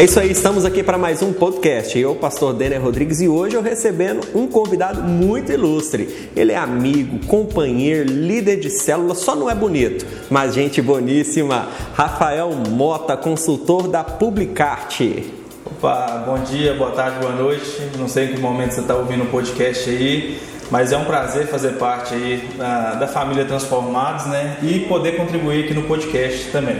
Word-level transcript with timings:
É 0.00 0.04
isso 0.04 0.18
aí, 0.18 0.30
estamos 0.30 0.64
aqui 0.64 0.82
para 0.82 0.96
mais 0.96 1.20
um 1.20 1.30
podcast. 1.30 1.98
Eu, 1.98 2.14
pastor 2.14 2.54
Denner 2.54 2.80
Rodrigues, 2.80 3.20
e 3.20 3.28
hoje 3.28 3.54
eu 3.54 3.60
recebendo 3.60 4.26
um 4.34 4.46
convidado 4.46 5.02
muito 5.02 5.52
ilustre. 5.52 6.30
Ele 6.34 6.52
é 6.52 6.56
amigo, 6.56 7.26
companheiro, 7.26 8.08
líder 8.08 8.56
de 8.60 8.70
célula, 8.70 9.14
só 9.14 9.36
não 9.36 9.50
é 9.50 9.54
bonito, 9.54 10.06
mas 10.30 10.54
gente 10.54 10.80
boníssima. 10.80 11.68
Rafael 11.92 12.50
Mota, 12.70 13.14
consultor 13.14 13.88
da 13.88 14.02
Publicarte. 14.02 15.34
Opa, 15.66 16.24
bom 16.24 16.38
dia, 16.44 16.72
boa 16.72 16.92
tarde, 16.92 17.18
boa 17.18 17.34
noite. 17.34 17.90
Não 17.98 18.08
sei 18.08 18.30
em 18.30 18.32
que 18.32 18.40
momento 18.40 18.72
você 18.72 18.80
está 18.80 18.96
ouvindo 18.96 19.24
o 19.24 19.26
podcast 19.26 19.90
aí. 19.90 20.40
Mas 20.70 20.92
é 20.92 20.96
um 20.96 21.04
prazer 21.04 21.48
fazer 21.48 21.72
parte 21.72 22.14
aí 22.14 22.48
da, 22.56 22.94
da, 22.94 23.08
família 23.08 23.44
Transformados, 23.44 24.26
né? 24.26 24.56
E 24.62 24.80
poder 24.88 25.16
contribuir 25.16 25.64
aqui 25.64 25.74
no 25.74 25.82
podcast 25.82 26.48
também. 26.52 26.76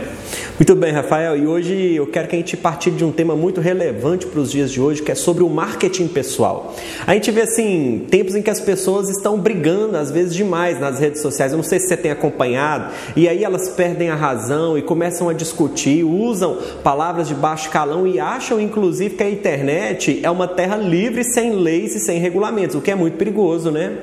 Muito 0.59 0.75
bem, 0.75 0.91
Rafael. 0.91 1.35
E 1.37 1.47
hoje 1.47 1.95
eu 1.95 2.05
quero 2.05 2.27
que 2.27 2.35
a 2.35 2.37
gente 2.37 2.55
partilhe 2.55 2.95
de 2.95 3.03
um 3.03 3.11
tema 3.11 3.35
muito 3.35 3.59
relevante 3.59 4.27
para 4.27 4.39
os 4.39 4.51
dias 4.51 4.71
de 4.71 4.79
hoje, 4.79 5.01
que 5.01 5.11
é 5.11 5.15
sobre 5.15 5.43
o 5.43 5.49
marketing 5.49 6.07
pessoal. 6.07 6.75
A 7.07 7.13
gente 7.13 7.31
vê 7.31 7.41
assim 7.41 8.05
tempos 8.11 8.35
em 8.35 8.41
que 8.41 8.49
as 8.49 8.59
pessoas 8.59 9.09
estão 9.09 9.39
brigando 9.39 9.97
às 9.97 10.11
vezes 10.11 10.35
demais 10.35 10.79
nas 10.79 10.99
redes 10.99 11.21
sociais. 11.21 11.51
Eu 11.51 11.57
não 11.57 11.63
sei 11.63 11.79
se 11.79 11.87
você 11.87 11.97
tem 11.97 12.11
acompanhado. 12.11 12.93
E 13.15 13.27
aí 13.27 13.43
elas 13.43 13.69
perdem 13.69 14.09
a 14.09 14.15
razão 14.15 14.77
e 14.77 14.81
começam 14.81 15.29
a 15.29 15.33
discutir, 15.33 16.03
usam 16.03 16.57
palavras 16.83 17.27
de 17.27 17.33
baixo 17.33 17.69
calão 17.69 18.05
e 18.05 18.19
acham 18.19 18.59
inclusive 18.59 19.15
que 19.15 19.23
a 19.23 19.29
internet 19.29 20.19
é 20.21 20.29
uma 20.29 20.47
terra 20.47 20.75
livre, 20.75 21.23
sem 21.23 21.55
leis 21.55 21.95
e 21.95 21.99
sem 21.99 22.19
regulamentos, 22.19 22.75
o 22.75 22.81
que 22.81 22.91
é 22.91 22.95
muito 22.95 23.17
perigoso, 23.17 23.71
né? 23.71 23.99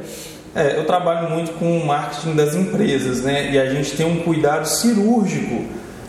É, 0.55 0.79
eu 0.79 0.87
trabalho 0.87 1.31
muito 1.31 1.53
com 1.53 1.79
o 1.79 1.87
marketing 1.87 2.35
das 2.35 2.55
empresas, 2.55 3.23
né? 3.23 3.53
E 3.53 3.59
a 3.59 3.73
gente 3.73 3.97
tem 3.97 4.07
um 4.07 4.21
cuidado 4.21 4.67
cirúrgico 4.67 5.63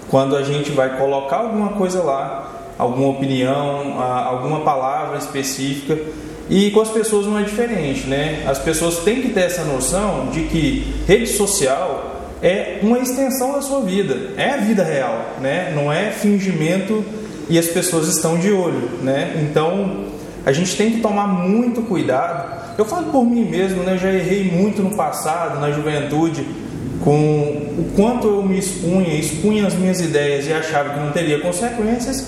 quando 0.09 0.35
a 0.35 0.43
gente 0.43 0.71
vai 0.71 0.97
colocar 0.97 1.37
alguma 1.37 1.69
coisa 1.69 2.01
lá, 2.01 2.73
alguma 2.77 3.09
opinião, 3.09 4.01
alguma 4.01 4.61
palavra 4.61 5.17
específica. 5.17 5.97
E 6.49 6.71
com 6.71 6.81
as 6.81 6.89
pessoas 6.89 7.27
não 7.27 7.37
é 7.37 7.43
diferente, 7.43 8.07
né? 8.07 8.43
As 8.47 8.57
pessoas 8.57 8.97
têm 8.99 9.21
que 9.21 9.29
ter 9.29 9.41
essa 9.41 9.63
noção 9.63 10.29
de 10.31 10.43
que 10.43 11.03
rede 11.07 11.27
social 11.27 12.21
é 12.41 12.79
uma 12.81 12.97
extensão 12.97 13.53
da 13.53 13.61
sua 13.61 13.81
vida, 13.81 14.31
é 14.35 14.51
a 14.51 14.57
vida 14.57 14.83
real, 14.83 15.35
né? 15.41 15.71
Não 15.75 15.91
é 15.91 16.09
fingimento 16.09 17.03
e 17.47 17.59
as 17.59 17.67
pessoas 17.67 18.07
estão 18.07 18.37
de 18.39 18.51
olho, 18.51 18.89
né? 19.03 19.45
Então 19.47 20.05
a 20.45 20.51
gente 20.51 20.75
tem 20.75 20.91
que 20.91 21.01
tomar 21.01 21.27
muito 21.27 21.83
cuidado 21.83 22.59
eu 22.79 22.85
falo 22.85 23.11
por 23.11 23.25
mim 23.25 23.43
mesmo, 23.43 23.83
né? 23.83 23.97
Já 23.97 24.09
errei 24.09 24.49
muito 24.49 24.81
no 24.81 24.91
passado, 24.91 25.59
na 25.59 25.69
juventude, 25.69 26.47
com 27.09 27.41
o 27.79 27.91
quanto 27.95 28.27
eu 28.27 28.43
me 28.43 28.59
expunha, 28.59 29.15
expunha 29.15 29.65
as 29.65 29.73
minhas 29.73 29.99
ideias 29.99 30.45
e 30.45 30.53
achava 30.53 30.93
que 30.93 30.99
não 30.99 31.11
teria 31.11 31.39
consequências. 31.39 32.23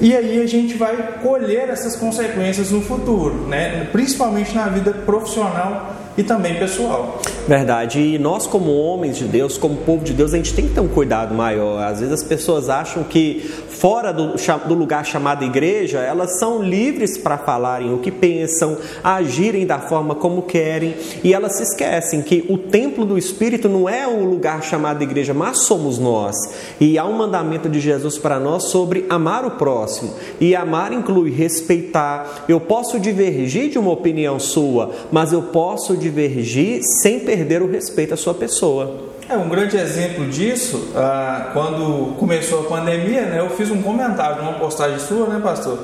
E 0.00 0.16
aí 0.16 0.40
a 0.40 0.46
gente 0.46 0.72
vai 0.72 0.96
colher 1.22 1.68
essas 1.68 1.96
consequências 1.96 2.70
no 2.70 2.80
futuro, 2.80 3.46
né? 3.46 3.88
principalmente 3.92 4.54
na 4.54 4.68
vida 4.68 4.90
profissional 4.90 5.94
e 6.16 6.22
também 6.22 6.58
pessoal. 6.58 7.20
Verdade. 7.46 8.00
E 8.00 8.18
nós, 8.18 8.46
como 8.46 8.72
homens 8.72 9.16
de 9.16 9.24
Deus, 9.24 9.58
como 9.58 9.76
povo 9.78 10.04
de 10.04 10.12
Deus, 10.12 10.32
a 10.32 10.36
gente 10.36 10.54
tem 10.54 10.68
que 10.68 10.74
ter 10.74 10.80
um 10.80 10.88
cuidado 10.88 11.34
maior. 11.34 11.82
Às 11.82 11.98
vezes 11.98 12.14
as 12.14 12.22
pessoas 12.22 12.68
acham 12.68 13.02
que 13.02 13.40
fora 13.82 14.12
do, 14.12 14.34
do 14.68 14.74
lugar 14.74 15.04
chamado 15.04 15.44
igreja, 15.44 15.98
elas 15.98 16.38
são 16.38 16.62
livres 16.62 17.18
para 17.18 17.36
falarem 17.36 17.92
o 17.92 17.98
que 17.98 18.12
pensam, 18.12 18.78
agirem 19.02 19.66
da 19.66 19.80
forma 19.80 20.14
como 20.14 20.42
querem, 20.42 20.94
e 21.24 21.34
elas 21.34 21.56
se 21.56 21.64
esquecem 21.64 22.22
que 22.22 22.44
o 22.48 22.56
templo 22.56 23.04
do 23.04 23.18
Espírito 23.18 23.68
não 23.68 23.88
é 23.88 24.06
o 24.06 24.24
lugar 24.24 24.62
chamado 24.62 25.02
igreja, 25.02 25.34
mas 25.34 25.64
somos 25.64 25.98
nós. 25.98 26.36
E 26.80 26.96
há 26.96 27.04
um 27.04 27.14
mandamento 27.14 27.68
de 27.68 27.80
Jesus 27.80 28.18
para 28.18 28.38
nós 28.38 28.70
sobre 28.70 29.04
amar 29.08 29.44
o 29.44 29.52
próximo. 29.52 30.14
E 30.40 30.54
amar 30.54 30.92
inclui 30.92 31.30
respeitar. 31.30 32.44
Eu 32.48 32.60
posso 32.60 33.00
divergir 33.00 33.68
de 33.68 33.80
uma 33.80 33.90
opinião 33.90 34.38
sua, 34.38 34.92
mas 35.10 35.32
eu 35.32 35.42
posso 35.42 35.96
divergir 35.96 36.82
sem 37.02 37.18
perder 37.32 37.62
o 37.62 37.70
respeito 37.70 38.12
à 38.12 38.16
sua 38.16 38.34
pessoa. 38.34 39.08
É, 39.26 39.34
um 39.34 39.48
grande 39.48 39.78
exemplo 39.78 40.26
disso, 40.26 40.90
ah, 40.94 41.48
quando 41.54 42.14
começou 42.18 42.60
a 42.60 42.64
pandemia, 42.64 43.22
né, 43.22 43.40
eu 43.40 43.48
fiz 43.56 43.70
um 43.70 43.80
comentário 43.80 44.42
numa 44.42 44.58
postagem 44.58 44.98
sua, 44.98 45.26
né, 45.26 45.40
pastor? 45.42 45.78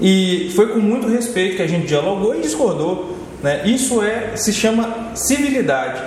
E 0.00 0.52
foi 0.54 0.68
com 0.68 0.78
muito 0.78 1.08
respeito 1.08 1.56
que 1.56 1.62
a 1.62 1.66
gente 1.66 1.88
dialogou 1.88 2.36
e 2.36 2.40
discordou. 2.40 3.16
Né? 3.42 3.66
Isso 3.66 4.00
é, 4.00 4.36
se 4.36 4.52
chama 4.52 5.10
civilidade. 5.16 6.00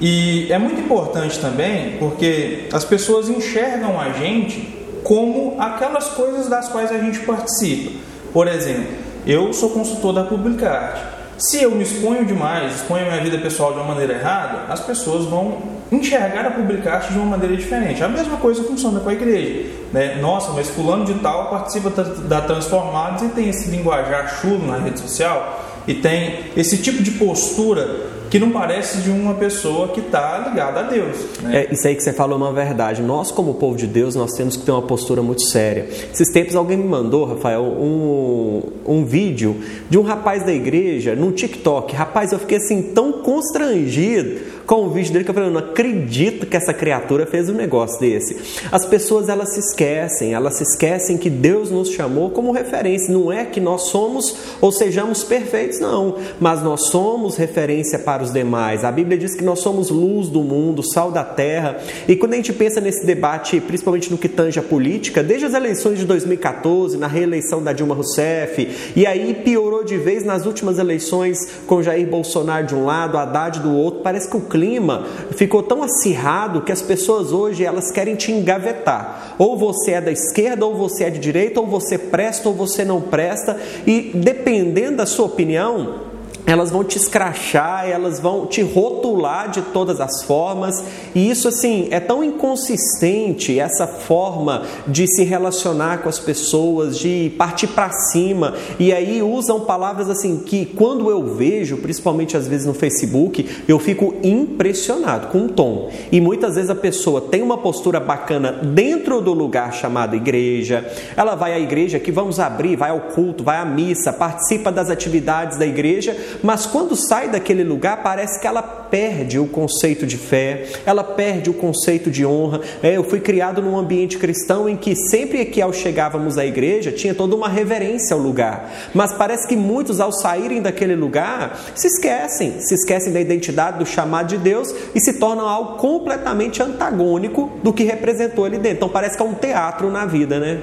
E 0.00 0.50
é 0.50 0.58
muito 0.58 0.80
importante 0.80 1.38
também 1.38 1.96
porque 1.98 2.68
as 2.72 2.84
pessoas 2.84 3.28
enxergam 3.28 4.00
a 4.00 4.10
gente 4.10 4.74
como 5.04 5.54
aquelas 5.60 6.08
coisas 6.08 6.48
das 6.48 6.68
quais 6.68 6.90
a 6.90 6.98
gente 6.98 7.20
participa. 7.20 7.92
Por 8.32 8.48
exemplo, 8.48 8.94
eu 9.26 9.52
sou 9.52 9.70
consultor 9.70 10.12
da 10.12 10.24
Publicarte. 10.24 11.13
Se 11.38 11.62
eu 11.62 11.70
me 11.72 11.82
exponho 11.82 12.24
demais, 12.24 12.76
exponho 12.76 13.06
a 13.06 13.10
minha 13.10 13.22
vida 13.22 13.38
pessoal 13.38 13.72
de 13.72 13.78
uma 13.78 13.88
maneira 13.88 14.14
errada, 14.14 14.72
as 14.72 14.80
pessoas 14.80 15.26
vão 15.26 15.58
enxergar 15.90 16.46
a 16.46 16.50
Publicarte 16.50 17.12
de 17.12 17.18
uma 17.18 17.26
maneira 17.26 17.56
diferente. 17.56 18.02
A 18.02 18.08
mesma 18.08 18.36
coisa 18.36 18.62
funciona 18.62 19.00
com 19.00 19.08
a 19.08 19.12
igreja. 19.12 19.70
Né? 19.92 20.16
Nossa, 20.20 20.52
mas 20.52 20.68
fulano 20.70 21.04
de 21.04 21.14
tal 21.14 21.50
participa 21.50 21.90
da 21.90 22.40
Transformados 22.40 23.22
e 23.22 23.28
tem 23.28 23.48
esse 23.48 23.70
linguajar 23.70 24.40
chulo 24.40 24.66
na 24.66 24.78
rede 24.78 25.00
social 25.00 25.64
e 25.86 25.94
tem 25.94 26.46
esse 26.56 26.78
tipo 26.78 27.02
de 27.02 27.12
postura 27.12 28.13
que 28.34 28.38
não 28.40 28.50
parece 28.50 28.98
de 28.98 29.10
uma 29.10 29.34
pessoa 29.34 29.86
que 29.86 30.00
está 30.00 30.38
ligada 30.38 30.80
a 30.80 30.82
Deus. 30.82 31.16
Né? 31.40 31.66
É, 31.70 31.72
isso 31.72 31.86
aí 31.86 31.94
que 31.94 32.02
você 32.02 32.12
falou 32.12 32.36
é 32.36 32.42
uma 32.42 32.52
verdade. 32.52 33.00
Nós, 33.00 33.30
como 33.30 33.54
povo 33.54 33.76
de 33.76 33.86
Deus, 33.86 34.16
nós 34.16 34.32
temos 34.32 34.56
que 34.56 34.64
ter 34.64 34.72
uma 34.72 34.82
postura 34.82 35.22
muito 35.22 35.44
séria. 35.44 35.86
Esses 36.12 36.32
tempos 36.32 36.56
alguém 36.56 36.76
me 36.76 36.82
mandou, 36.82 37.24
Rafael, 37.26 37.62
um, 37.62 38.60
um 38.84 39.04
vídeo 39.04 39.62
de 39.88 39.96
um 39.96 40.02
rapaz 40.02 40.44
da 40.44 40.52
igreja 40.52 41.14
no 41.14 41.30
TikTok. 41.30 41.94
Rapaz, 41.94 42.32
eu 42.32 42.40
fiquei 42.40 42.56
assim 42.56 42.82
tão 42.82 43.22
constrangido 43.22 44.40
com 44.66 44.86
o 44.86 44.90
vídeo 44.90 45.12
dele 45.12 45.24
que 45.24 45.30
eu 45.30 45.34
falei, 45.34 45.48
eu 45.48 45.52
não 45.52 45.60
acredito 45.60 46.46
que 46.46 46.56
essa 46.56 46.72
criatura 46.72 47.26
fez 47.26 47.48
um 47.48 47.54
negócio 47.54 48.00
desse. 48.00 48.36
As 48.70 48.86
pessoas 48.86 49.28
elas 49.28 49.54
se 49.54 49.60
esquecem, 49.60 50.34
elas 50.34 50.56
se 50.56 50.62
esquecem 50.62 51.18
que 51.18 51.28
Deus 51.28 51.70
nos 51.70 51.90
chamou 51.90 52.30
como 52.30 52.52
referência. 52.52 53.12
Não 53.12 53.30
é 53.30 53.44
que 53.44 53.60
nós 53.60 53.82
somos 53.88 54.34
ou 54.60 54.72
sejamos 54.72 55.24
perfeitos, 55.24 55.78
não, 55.80 56.16
mas 56.40 56.62
nós 56.62 56.88
somos 56.88 57.36
referência 57.36 57.98
para 57.98 58.22
os 58.22 58.32
demais. 58.32 58.84
A 58.84 58.92
Bíblia 58.92 59.18
diz 59.18 59.34
que 59.34 59.44
nós 59.44 59.60
somos 59.60 59.90
luz 59.90 60.28
do 60.28 60.42
mundo, 60.42 60.82
sal 60.82 61.10
da 61.10 61.24
terra. 61.24 61.78
E 62.08 62.16
quando 62.16 62.32
a 62.32 62.36
gente 62.36 62.52
pensa 62.52 62.80
nesse 62.80 63.04
debate, 63.04 63.60
principalmente 63.60 64.10
no 64.10 64.18
que 64.18 64.28
tange 64.28 64.58
a 64.58 64.62
política, 64.62 65.22
desde 65.22 65.46
as 65.46 65.54
eleições 65.54 65.98
de 65.98 66.04
2014, 66.04 66.96
na 66.96 67.06
reeleição 67.06 67.62
da 67.62 67.72
Dilma 67.72 67.94
Rousseff, 67.94 68.92
e 68.96 69.06
aí 69.06 69.34
piorou 69.34 69.84
de 69.84 69.96
vez 69.96 70.24
nas 70.24 70.46
últimas 70.46 70.78
eleições 70.78 71.38
com 71.66 71.82
Jair 71.82 72.06
Bolsonaro 72.08 72.66
de 72.66 72.74
um 72.74 72.84
lado, 72.84 73.18
Haddad 73.18 73.60
do 73.60 73.72
outro, 73.72 74.00
parece 74.00 74.28
que 74.28 74.36
o 74.36 74.40
clima 74.54 75.04
ficou 75.32 75.64
tão 75.64 75.82
acirrado 75.82 76.60
que 76.60 76.70
as 76.70 76.80
pessoas 76.80 77.32
hoje 77.32 77.64
elas 77.64 77.90
querem 77.90 78.14
te 78.14 78.30
engavetar. 78.30 79.34
Ou 79.36 79.58
você 79.58 79.94
é 79.94 80.00
da 80.00 80.12
esquerda, 80.12 80.64
ou 80.64 80.76
você 80.76 81.02
é 81.02 81.10
de 81.10 81.18
direita, 81.18 81.60
ou 81.60 81.66
você 81.66 81.98
presta, 81.98 82.48
ou 82.48 82.54
você 82.54 82.84
não 82.84 83.00
presta, 83.00 83.58
e 83.84 84.12
dependendo 84.14 84.98
da 84.98 85.06
sua 85.06 85.26
opinião, 85.26 86.13
elas 86.46 86.70
vão 86.70 86.84
te 86.84 86.98
escrachar, 86.98 87.88
elas 87.88 88.20
vão 88.20 88.46
te 88.46 88.62
rotular 88.62 89.50
de 89.50 89.62
todas 89.62 90.00
as 90.00 90.22
formas, 90.22 90.84
e 91.14 91.30
isso 91.30 91.48
assim 91.48 91.88
é 91.90 92.00
tão 92.00 92.22
inconsistente 92.22 93.58
essa 93.58 93.86
forma 93.86 94.62
de 94.86 95.06
se 95.06 95.24
relacionar 95.24 95.98
com 95.98 96.08
as 96.08 96.18
pessoas, 96.18 96.98
de 96.98 97.32
partir 97.38 97.68
para 97.68 97.90
cima, 97.90 98.54
e 98.78 98.92
aí 98.92 99.22
usam 99.22 99.60
palavras 99.60 100.10
assim 100.10 100.38
que 100.38 100.66
quando 100.66 101.10
eu 101.10 101.34
vejo, 101.34 101.78
principalmente 101.78 102.36
às 102.36 102.46
vezes 102.46 102.66
no 102.66 102.74
Facebook, 102.74 103.48
eu 103.66 103.78
fico 103.78 104.14
impressionado 104.22 105.28
com 105.28 105.46
o 105.46 105.48
tom. 105.48 105.90
E 106.12 106.20
muitas 106.20 106.56
vezes 106.56 106.70
a 106.70 106.74
pessoa 106.74 107.20
tem 107.20 107.42
uma 107.42 107.58
postura 107.58 107.98
bacana 108.00 108.52
dentro 108.52 109.20
do 109.20 109.32
lugar 109.32 109.72
chamado 109.72 110.16
igreja, 110.16 110.84
ela 111.16 111.34
vai 111.34 111.52
à 111.52 111.58
igreja 111.58 111.98
que 111.98 112.12
vamos 112.12 112.38
abrir, 112.38 112.76
vai 112.76 112.90
ao 112.90 113.00
culto, 113.00 113.42
vai 113.42 113.56
à 113.56 113.64
missa, 113.64 114.12
participa 114.12 114.70
das 114.70 114.90
atividades 114.90 115.56
da 115.56 115.66
igreja, 115.66 116.16
mas 116.42 116.66
quando 116.66 116.96
sai 116.96 117.28
daquele 117.28 117.64
lugar, 117.64 118.02
parece 118.02 118.40
que 118.40 118.46
ela 118.46 118.62
perde 118.62 119.38
o 119.38 119.46
conceito 119.46 120.06
de 120.06 120.16
fé, 120.16 120.66
ela 120.86 121.02
perde 121.02 121.50
o 121.50 121.54
conceito 121.54 122.10
de 122.10 122.24
honra. 122.24 122.60
É, 122.82 122.96
eu 122.96 123.04
fui 123.04 123.20
criado 123.20 123.60
num 123.60 123.76
ambiente 123.76 124.18
cristão 124.18 124.68
em 124.68 124.76
que 124.76 124.94
sempre 124.94 125.44
que 125.46 125.60
ao 125.60 125.72
chegávamos 125.72 126.38
à 126.38 126.46
igreja 126.46 126.92
tinha 126.92 127.14
toda 127.14 127.34
uma 127.34 127.48
reverência 127.48 128.14
ao 128.14 128.20
lugar, 128.20 128.70
mas 128.94 129.12
parece 129.12 129.48
que 129.48 129.56
muitos 129.56 130.00
ao 130.00 130.12
saírem 130.12 130.62
daquele 130.62 130.94
lugar 130.94 131.58
se 131.74 131.88
esquecem, 131.88 132.60
se 132.60 132.74
esquecem 132.74 133.12
da 133.12 133.20
identidade 133.20 133.78
do 133.78 133.86
chamado 133.86 134.28
de 134.28 134.38
Deus 134.38 134.74
e 134.94 135.00
se 135.00 135.14
tornam 135.14 135.48
algo 135.48 135.76
completamente 135.78 136.62
antagônico 136.62 137.50
do 137.62 137.72
que 137.72 137.84
representou 137.84 138.44
ali 138.44 138.58
dentro. 138.58 138.76
Então 138.76 138.88
parece 138.88 139.16
que 139.16 139.22
é 139.22 139.26
um 139.26 139.34
teatro 139.34 139.90
na 139.90 140.06
vida, 140.06 140.38
né? 140.38 140.60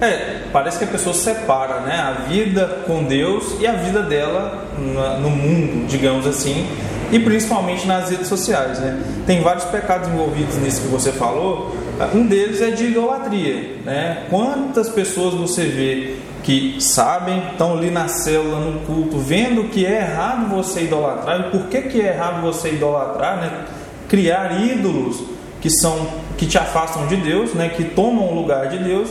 É, 0.00 0.42
parece 0.52 0.78
que 0.78 0.84
a 0.84 0.88
pessoa 0.88 1.14
separa 1.14 1.80
né, 1.80 1.98
a 1.98 2.28
vida 2.28 2.82
com 2.86 3.04
Deus 3.04 3.56
e 3.60 3.66
a 3.66 3.72
vida 3.72 4.02
dela 4.02 4.66
no 4.78 5.30
mundo, 5.30 5.86
digamos 5.86 6.26
assim. 6.26 6.66
e 7.10 7.18
principalmente 7.20 7.86
nas 7.86 8.10
redes 8.10 8.26
sociais. 8.26 8.78
Né? 8.78 9.00
Tem 9.26 9.40
vários 9.40 9.64
pecados 9.64 10.08
envolvidos 10.08 10.56
nisso 10.56 10.82
que 10.82 10.88
você 10.88 11.12
falou. 11.12 11.76
Um 12.14 12.26
deles 12.26 12.60
é 12.60 12.70
de 12.70 12.86
idolatria. 12.86 13.76
Né? 13.84 14.24
Quantas 14.28 14.88
pessoas 14.88 15.34
você 15.34 15.64
vê 15.64 16.16
que 16.42 16.76
sabem, 16.80 17.42
estão 17.50 17.76
ali 17.76 17.90
na 17.90 18.06
célula, 18.06 18.60
no 18.60 18.80
culto, 18.80 19.18
vendo 19.18 19.68
que 19.68 19.84
é 19.84 20.02
errado 20.02 20.48
você 20.48 20.82
idolatrar, 20.82 21.40
e 21.40 21.50
por 21.50 21.66
que, 21.66 21.82
que 21.82 22.00
é 22.00 22.14
errado 22.14 22.40
você 22.40 22.68
idolatrar, 22.68 23.40
né? 23.40 23.64
criar 24.08 24.62
ídolos 24.62 25.24
que 25.60 25.68
são 25.68 26.06
que 26.38 26.46
te 26.46 26.56
afastam 26.56 27.08
de 27.08 27.16
Deus, 27.16 27.52
né? 27.54 27.68
que 27.70 27.82
tomam 27.82 28.30
o 28.30 28.34
lugar 28.34 28.68
de 28.68 28.78
Deus, 28.78 29.10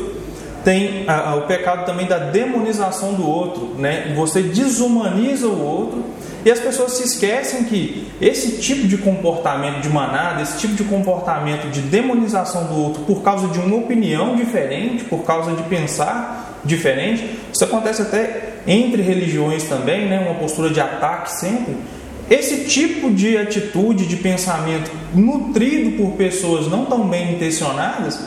tem 0.65 1.05
a, 1.07 1.29
a, 1.29 1.35
o 1.35 1.43
pecado 1.43 1.85
também 1.85 2.07
da 2.07 2.17
demonização 2.17 3.13
do 3.13 3.25
outro, 3.25 3.75
né? 3.77 4.11
Você 4.15 4.41
desumaniza 4.41 5.47
o 5.47 5.63
outro 5.63 6.03
e 6.43 6.51
as 6.51 6.59
pessoas 6.59 6.93
se 6.93 7.03
esquecem 7.03 7.63
que 7.65 8.07
esse 8.19 8.57
tipo 8.57 8.87
de 8.87 8.97
comportamento 8.97 9.79
de 9.79 9.89
manada, 9.89 10.41
esse 10.41 10.57
tipo 10.57 10.73
de 10.73 10.83
comportamento 10.83 11.69
de 11.69 11.81
demonização 11.81 12.65
do 12.65 12.75
outro 12.75 13.03
por 13.03 13.21
causa 13.21 13.47
de 13.47 13.59
uma 13.59 13.77
opinião 13.77 14.35
diferente, 14.35 15.03
por 15.03 15.23
causa 15.23 15.51
de 15.51 15.63
pensar 15.63 16.59
diferente, 16.65 17.39
isso 17.53 17.63
acontece 17.63 18.01
até 18.01 18.55
entre 18.67 19.03
religiões 19.03 19.63
também, 19.65 20.07
né? 20.07 20.19
Uma 20.19 20.35
postura 20.35 20.71
de 20.71 20.81
ataque 20.81 21.31
sempre. 21.31 21.77
Esse 22.27 22.65
tipo 22.65 23.11
de 23.11 23.37
atitude, 23.37 24.07
de 24.07 24.15
pensamento 24.15 24.89
nutrido 25.13 25.95
por 25.95 26.13
pessoas 26.13 26.67
não 26.67 26.85
tão 26.85 27.07
bem 27.07 27.33
intencionadas, 27.33 28.19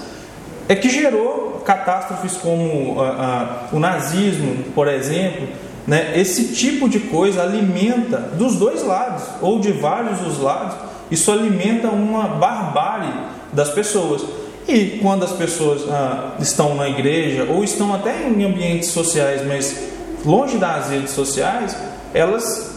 é 0.69 0.76
que 0.76 0.88
gerou 0.88 1.57
catástrofes 1.68 2.38
como 2.38 2.94
uh, 2.94 3.02
uh, 3.02 3.76
o 3.76 3.78
nazismo, 3.78 4.64
por 4.74 4.88
exemplo. 4.88 5.46
Né? 5.86 6.18
Esse 6.18 6.54
tipo 6.54 6.88
de 6.88 6.98
coisa 6.98 7.42
alimenta 7.42 8.16
dos 8.16 8.56
dois 8.56 8.82
lados, 8.82 9.24
ou 9.42 9.60
de 9.60 9.70
vários 9.72 10.18
dos 10.20 10.40
lados, 10.40 10.76
isso 11.10 11.30
alimenta 11.30 11.88
uma 11.88 12.26
barbárie 12.26 13.12
das 13.52 13.68
pessoas. 13.68 14.24
E 14.66 14.98
quando 15.02 15.24
as 15.24 15.32
pessoas 15.32 15.82
uh, 15.82 16.40
estão 16.40 16.74
na 16.74 16.88
igreja, 16.88 17.46
ou 17.50 17.62
estão 17.62 17.94
até 17.94 18.26
em 18.26 18.44
ambientes 18.44 18.88
sociais, 18.88 19.46
mas 19.46 19.76
longe 20.24 20.56
das 20.56 20.88
redes 20.88 21.10
sociais, 21.10 21.76
elas 22.14 22.67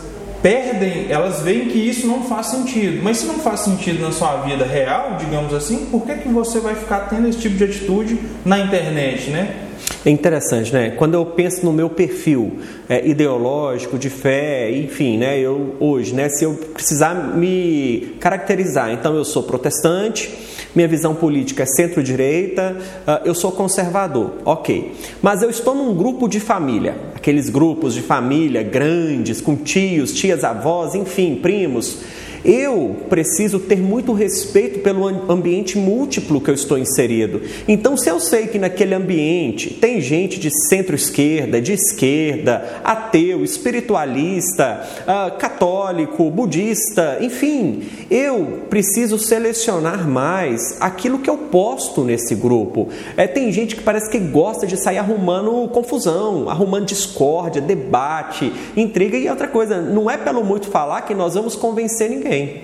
perdem, 0.42 1.08
elas 1.10 1.42
veem 1.42 1.70
que 1.70 1.78
isso 1.78 2.08
não 2.08 2.24
faz 2.24 2.48
sentido. 2.48 3.02
Mas 3.04 3.18
se 3.18 3.26
não 3.26 3.36
faz 3.36 3.62
sentido 3.62 4.02
na 4.02 4.12
sua 4.12 4.38
vida 4.42 4.66
real, 4.66 5.18
digamos 5.20 5.54
assim, 5.54 5.86
por 5.92 6.06
que, 6.06 6.16
que 6.16 6.30
você 6.30 6.60
vai 6.60 6.76
ficar 6.76 7.02
tendo 7.10 7.28
esse 7.28 7.40
tipo 7.40 7.56
de 7.56 7.64
atitude 7.64 8.20
na 8.44 8.60
internet, 8.60 9.30
né? 9.30 9.68
É 10.06 10.10
interessante, 10.10 10.74
né? 10.74 10.92
Quando 10.92 11.14
eu 11.14 11.26
penso 11.26 11.64
no 11.64 11.72
meu 11.72 11.90
perfil 11.90 12.60
é, 12.90 13.06
ideológico, 13.08 14.00
de 14.00 14.10
fé, 14.10 14.72
enfim, 14.72 15.18
né? 15.18 15.40
Eu 15.40 15.76
hoje, 15.80 16.14
né? 16.14 16.28
Se 16.30 16.44
eu 16.44 16.54
precisar 16.54 17.14
me 17.14 18.16
caracterizar, 18.20 18.92
então 18.92 19.16
eu 19.16 19.24
sou 19.24 19.44
protestante, 19.44 20.30
minha 20.76 20.88
visão 20.88 21.14
política 21.14 21.64
é 21.64 21.66
centro-direita, 21.66 22.78
uh, 23.08 23.26
eu 23.26 23.34
sou 23.34 23.52
conservador, 23.52 24.34
ok. 24.46 24.94
Mas 25.22 25.42
eu 25.42 25.50
estou 25.50 25.76
num 25.76 25.94
grupo 25.96 26.28
de 26.28 26.40
família, 26.40 26.96
aqueles 27.16 27.50
grupos 27.50 27.94
de 27.94 28.02
família 28.02 28.64
grandes, 28.64 29.42
com 29.42 29.56
tios, 29.56 30.14
tias, 30.14 30.44
avós, 30.44 30.96
enfim, 30.96 31.36
primos 31.36 32.00
eu 32.44 32.96
preciso 33.10 33.60
ter 33.60 33.78
muito 33.78 34.14
respeito 34.14 34.80
pelo 34.80 35.08
ambiente 35.32 35.78
múltiplo 35.78 36.42
que 36.42 36.50
eu 36.50 36.56
estou 36.56 36.78
inserido. 36.78 37.42
Então, 37.68 37.96
se 37.96 38.10
eu 38.10 38.20
sei 38.20 38.48
que 38.48 38.58
naquele 38.58 38.96
ambiente 38.96 39.70
tem 39.70 40.02
gente 40.02 40.40
de 40.40 40.50
centro-esquerda, 40.68 41.62
de 41.62 41.74
esquerda, 41.74 42.82
ateu, 42.84 43.44
espiritualista, 43.44 44.88
uh, 45.02 45.38
católico, 45.38 46.30
budista, 46.32 47.18
enfim, 47.22 47.84
eu 48.10 48.64
preciso 48.70 49.20
selecionar 49.20 50.08
mais 50.08 50.78
aquilo 50.82 51.20
que 51.20 51.30
eu 51.30 51.38
posto 51.38 52.04
nesse 52.04 52.34
grupo. 52.34 52.90
É, 53.16 53.28
tem 53.28 53.52
gente 53.52 53.76
que 53.76 53.84
parece 53.84 54.10
que 54.10 54.18
gosta 54.18 54.66
de 54.66 54.78
sair 54.78 54.98
arrumando 54.98 55.68
confusão, 55.70 56.50
arrumando 56.50 56.86
discórdia, 56.86 57.62
debate, 57.62 58.52
intriga 58.76 59.18
e 59.18 59.30
outra 59.30 59.48
coisa. 59.48 59.80
Não 59.80 60.10
é 60.10 60.18
pelo 60.18 60.44
muito 60.44 60.68
falar 60.68 61.02
que 61.02 61.14
nós 61.14 61.36
vamos 61.36 61.56
convencer 61.56 62.10
ninguém 62.10 62.31
ninguém. 62.32 62.64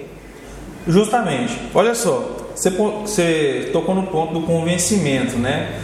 Justamente. 0.87 1.59
Olha 1.75 1.93
só, 1.93 2.47
você, 2.55 2.69
você 2.69 3.69
tocou 3.73 3.93
no 3.93 4.03
ponto 4.03 4.33
do 4.33 4.41
convencimento, 4.41 5.37
né? 5.37 5.79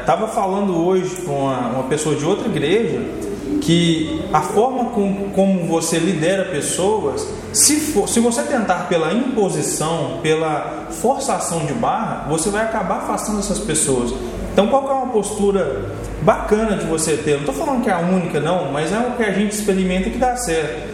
Estava 0.00 0.26
é, 0.26 0.28
falando 0.28 0.76
hoje 0.86 1.16
com 1.22 1.32
uma, 1.32 1.68
uma, 1.70 1.82
pessoa 1.84 2.14
de 2.14 2.24
outra 2.24 2.46
igreja 2.46 3.00
que 3.60 4.22
a 4.32 4.40
forma 4.40 4.90
com, 4.90 5.30
como 5.34 5.66
você 5.66 5.98
lidera 5.98 6.44
pessoas, 6.44 7.26
se, 7.52 7.76
for, 7.76 8.08
se 8.08 8.20
você 8.20 8.42
tentar 8.42 8.88
pela 8.88 9.12
imposição, 9.12 10.20
pela 10.22 10.88
forçação 10.90 11.64
de 11.66 11.72
barra, 11.72 12.26
você 12.28 12.50
vai 12.50 12.62
acabar 12.62 12.98
afastando 12.98 13.40
essas 13.40 13.58
pessoas. 13.58 14.14
Então, 14.52 14.68
qual 14.68 14.88
é 14.88 14.92
uma 14.92 15.12
postura 15.12 15.86
bacana 16.22 16.76
de 16.76 16.86
você 16.86 17.16
ter? 17.16 17.32
Não 17.32 17.40
estou 17.40 17.54
falando 17.54 17.82
que 17.82 17.88
é 17.88 17.92
a 17.92 18.00
única, 18.00 18.38
não, 18.38 18.70
mas 18.70 18.92
é 18.92 18.98
o 18.98 19.16
que 19.16 19.22
a 19.22 19.32
gente 19.32 19.52
experimenta 19.52 20.10
que 20.10 20.18
dá 20.18 20.36
certo. 20.36 20.91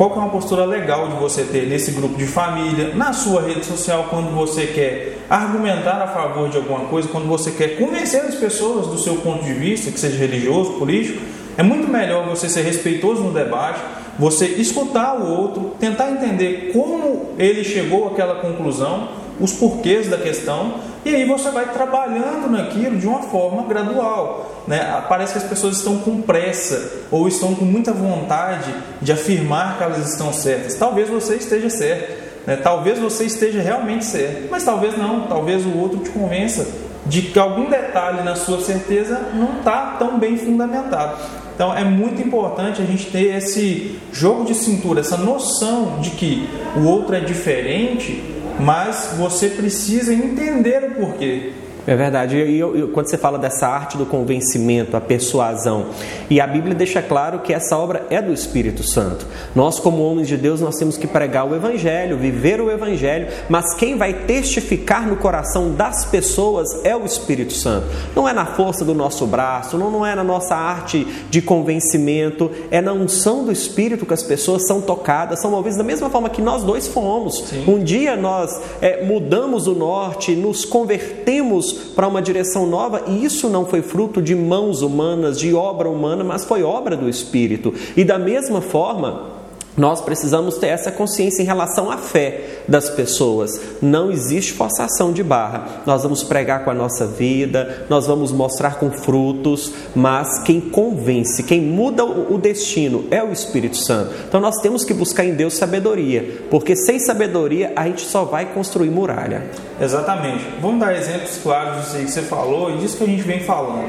Qual 0.00 0.08
que 0.08 0.18
é 0.18 0.22
uma 0.22 0.30
postura 0.30 0.64
legal 0.64 1.08
de 1.08 1.16
você 1.16 1.42
ter 1.42 1.66
nesse 1.66 1.90
grupo 1.90 2.16
de 2.16 2.24
família, 2.24 2.94
na 2.94 3.12
sua 3.12 3.42
rede 3.42 3.66
social, 3.66 4.06
quando 4.08 4.34
você 4.34 4.64
quer 4.68 5.18
argumentar 5.28 6.00
a 6.00 6.06
favor 6.06 6.48
de 6.48 6.56
alguma 6.56 6.86
coisa, 6.86 7.06
quando 7.06 7.26
você 7.26 7.50
quer 7.50 7.76
convencer 7.76 8.22
as 8.22 8.34
pessoas 8.34 8.86
do 8.86 8.98
seu 8.98 9.16
ponto 9.16 9.44
de 9.44 9.52
vista, 9.52 9.90
que 9.90 10.00
seja 10.00 10.16
religioso, 10.16 10.78
político, 10.78 11.20
é 11.54 11.62
muito 11.62 11.86
melhor 11.86 12.26
você 12.26 12.48
ser 12.48 12.62
respeitoso 12.62 13.22
no 13.22 13.30
debate, 13.30 13.78
você 14.18 14.46
escutar 14.46 15.20
o 15.20 15.38
outro, 15.38 15.72
tentar 15.78 16.10
entender 16.10 16.70
como 16.72 17.32
ele 17.36 17.62
chegou 17.62 18.08
àquela 18.08 18.36
conclusão, 18.36 19.10
os 19.38 19.52
porquês 19.52 20.08
da 20.08 20.16
questão, 20.16 20.76
e 21.04 21.14
aí 21.14 21.24
você 21.24 21.50
vai 21.50 21.66
trabalhando 21.72 22.50
naquilo 22.50 22.98
de 22.98 23.06
uma 23.06 23.22
forma 23.22 23.62
gradual. 23.62 24.64
Né? 24.66 25.02
Parece 25.08 25.32
que 25.32 25.38
as 25.38 25.44
pessoas 25.44 25.78
estão 25.78 25.98
com 25.98 26.20
pressa 26.20 27.04
ou 27.10 27.26
estão 27.26 27.54
com 27.54 27.64
muita 27.64 27.92
vontade 27.92 28.74
de 29.00 29.10
afirmar 29.10 29.78
que 29.78 29.84
elas 29.84 30.10
estão 30.10 30.32
certas. 30.32 30.74
Talvez 30.74 31.08
você 31.08 31.36
esteja 31.36 31.70
certo, 31.70 32.46
né? 32.46 32.56
talvez 32.56 32.98
você 32.98 33.24
esteja 33.24 33.62
realmente 33.62 34.04
certo, 34.04 34.48
mas 34.50 34.64
talvez 34.64 34.96
não, 34.96 35.26
talvez 35.26 35.64
o 35.64 35.76
outro 35.76 36.00
te 36.00 36.10
convença 36.10 36.66
de 37.06 37.22
que 37.22 37.38
algum 37.38 37.70
detalhe 37.70 38.22
na 38.22 38.36
sua 38.36 38.60
certeza 38.60 39.20
não 39.34 39.58
está 39.58 39.96
tão 39.98 40.18
bem 40.18 40.36
fundamentado. 40.36 41.18
Então 41.54 41.76
é 41.76 41.84
muito 41.84 42.22
importante 42.22 42.80
a 42.80 42.84
gente 42.84 43.06
ter 43.06 43.36
esse 43.36 43.98
jogo 44.12 44.44
de 44.44 44.54
cintura, 44.54 45.00
essa 45.00 45.16
noção 45.16 45.98
de 46.00 46.10
que 46.10 46.48
o 46.76 46.84
outro 46.84 47.14
é 47.14 47.20
diferente 47.20 48.22
mas 48.58 49.14
você 49.16 49.48
precisa 49.48 50.12
entender 50.12 50.84
o 50.84 50.90
porquê. 50.94 51.52
É 51.86 51.96
verdade. 51.96 52.36
E 52.36 52.58
eu, 52.58 52.76
eu, 52.76 52.88
quando 52.88 53.08
você 53.08 53.18
fala 53.18 53.38
dessa 53.38 53.66
arte 53.66 53.96
do 53.96 54.06
convencimento, 54.06 54.96
a 54.96 55.00
persuasão, 55.00 55.86
e 56.28 56.40
a 56.40 56.46
Bíblia 56.46 56.74
deixa 56.74 57.02
claro 57.02 57.40
que 57.40 57.52
essa 57.52 57.76
obra 57.76 58.06
é 58.10 58.20
do 58.20 58.32
Espírito 58.32 58.82
Santo. 58.82 59.26
Nós, 59.54 59.78
como 59.78 60.02
homens 60.02 60.28
de 60.28 60.36
Deus, 60.36 60.60
nós 60.60 60.76
temos 60.76 60.96
que 60.96 61.06
pregar 61.06 61.46
o 61.46 61.54
Evangelho, 61.54 62.16
viver 62.16 62.60
o 62.60 62.70
Evangelho, 62.70 63.28
mas 63.48 63.74
quem 63.74 63.96
vai 63.96 64.12
testificar 64.12 65.06
no 65.06 65.16
coração 65.16 65.72
das 65.72 66.04
pessoas 66.04 66.84
é 66.84 66.94
o 66.94 67.04
Espírito 67.04 67.52
Santo. 67.52 67.86
Não 68.14 68.28
é 68.28 68.32
na 68.32 68.46
força 68.46 68.84
do 68.84 68.94
nosso 68.94 69.26
braço, 69.26 69.78
não, 69.78 69.90
não 69.90 70.04
é 70.04 70.14
na 70.14 70.24
nossa 70.24 70.54
arte 70.54 71.06
de 71.30 71.40
convencimento, 71.40 72.50
é 72.70 72.80
na 72.80 72.92
unção 72.92 73.44
do 73.44 73.52
Espírito 73.52 74.06
que 74.06 74.14
as 74.14 74.22
pessoas 74.22 74.66
são 74.66 74.80
tocadas, 74.80 75.40
são 75.40 75.50
movidas 75.50 75.76
da 75.76 75.84
mesma 75.84 76.10
forma 76.10 76.28
que 76.28 76.42
nós 76.42 76.62
dois 76.62 76.86
fomos. 76.86 77.44
Sim. 77.48 77.64
Um 77.66 77.82
dia 77.82 78.16
nós 78.16 78.60
é, 78.80 79.04
mudamos 79.04 79.66
o 79.66 79.74
norte, 79.74 80.34
nos 80.34 80.64
convertemos 80.64 81.69
para 81.72 82.08
uma 82.08 82.22
direção 82.22 82.66
nova, 82.66 83.04
e 83.06 83.24
isso 83.24 83.48
não 83.48 83.66
foi 83.66 83.82
fruto 83.82 84.20
de 84.20 84.34
mãos 84.34 84.82
humanas, 84.82 85.38
de 85.38 85.54
obra 85.54 85.88
humana, 85.88 86.22
mas 86.24 86.44
foi 86.44 86.62
obra 86.62 86.96
do 86.96 87.08
Espírito. 87.08 87.74
E 87.96 88.04
da 88.04 88.18
mesma 88.18 88.60
forma, 88.60 89.39
nós 89.80 90.02
precisamos 90.02 90.58
ter 90.58 90.66
essa 90.66 90.92
consciência 90.92 91.40
em 91.40 91.46
relação 91.46 91.90
à 91.90 91.96
fé 91.96 92.60
das 92.68 92.90
pessoas. 92.90 93.58
Não 93.80 94.10
existe 94.10 94.52
forçação 94.52 95.10
de 95.10 95.22
barra. 95.22 95.80
Nós 95.86 96.02
vamos 96.02 96.22
pregar 96.22 96.64
com 96.64 96.70
a 96.70 96.74
nossa 96.74 97.06
vida, 97.06 97.86
nós 97.88 98.06
vamos 98.06 98.30
mostrar 98.30 98.74
com 98.78 98.90
frutos, 98.90 99.72
mas 99.96 100.38
quem 100.40 100.60
convence, 100.60 101.42
quem 101.44 101.62
muda 101.62 102.04
o 102.04 102.36
destino 102.36 103.06
é 103.10 103.24
o 103.24 103.32
Espírito 103.32 103.78
Santo. 103.78 104.12
Então 104.28 104.38
nós 104.38 104.56
temos 104.60 104.84
que 104.84 104.92
buscar 104.92 105.24
em 105.24 105.32
Deus 105.32 105.54
sabedoria, 105.54 106.42
porque 106.50 106.76
sem 106.76 106.98
sabedoria 106.98 107.72
a 107.74 107.86
gente 107.86 108.02
só 108.02 108.26
vai 108.26 108.52
construir 108.52 108.90
muralha. 108.90 109.50
Exatamente. 109.80 110.44
Vamos 110.60 110.80
dar 110.80 110.94
exemplos 110.94 111.38
claros 111.42 111.80
disso 111.80 111.96
aí 111.96 112.04
que 112.04 112.10
você 112.10 112.20
falou 112.20 112.70
e 112.70 112.76
disso 112.76 112.98
que 112.98 113.04
a 113.04 113.06
gente 113.06 113.22
vem 113.22 113.40
falando. 113.40 113.88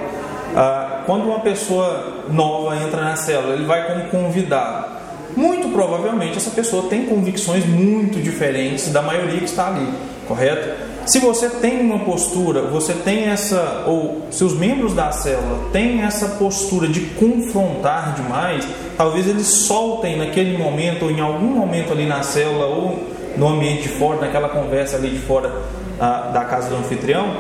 Ah, 0.55 1.03
quando 1.05 1.25
uma 1.25 1.41
pessoa 1.41 2.23
nova 2.29 2.77
entra 2.77 3.03
na 3.03 3.17
célula, 3.17 3.55
ele 3.55 3.65
vai 3.65 3.85
como 3.87 4.05
convidado 4.05 5.00
muito 5.35 5.69
provavelmente 5.69 6.37
essa 6.37 6.51
pessoa 6.51 6.89
tem 6.89 7.05
convicções 7.05 7.65
muito 7.65 8.19
diferentes 8.19 8.89
da 8.89 9.01
maioria 9.01 9.39
que 9.39 9.45
está 9.45 9.67
ali. 9.67 9.87
correto? 10.27 10.91
Se 11.05 11.19
você 11.19 11.49
tem 11.49 11.81
uma 11.81 11.99
postura, 11.99 12.61
você 12.61 12.93
tem 12.93 13.25
essa, 13.25 13.83
ou 13.87 14.27
se 14.29 14.43
os 14.43 14.53
membros 14.53 14.93
da 14.93 15.11
célula 15.11 15.69
têm 15.73 16.01
essa 16.03 16.27
postura 16.37 16.87
de 16.87 17.01
confrontar 17.01 18.13
demais, 18.15 18.67
talvez 18.95 19.27
eles 19.27 19.47
soltem 19.47 20.17
naquele 20.17 20.57
momento, 20.57 21.05
ou 21.05 21.11
em 21.11 21.19
algum 21.19 21.47
momento 21.47 21.91
ali 21.91 22.05
na 22.05 22.21
célula, 22.21 22.65
ou 22.65 23.03
no 23.35 23.47
ambiente 23.47 23.83
de 23.83 23.89
fora, 23.89 24.21
naquela 24.21 24.49
conversa 24.49 24.97
ali 24.97 25.09
de 25.09 25.19
fora 25.19 25.51
ah, 25.99 26.29
da 26.33 26.45
casa 26.45 26.69
do 26.69 26.75
anfitrião, 26.75 27.35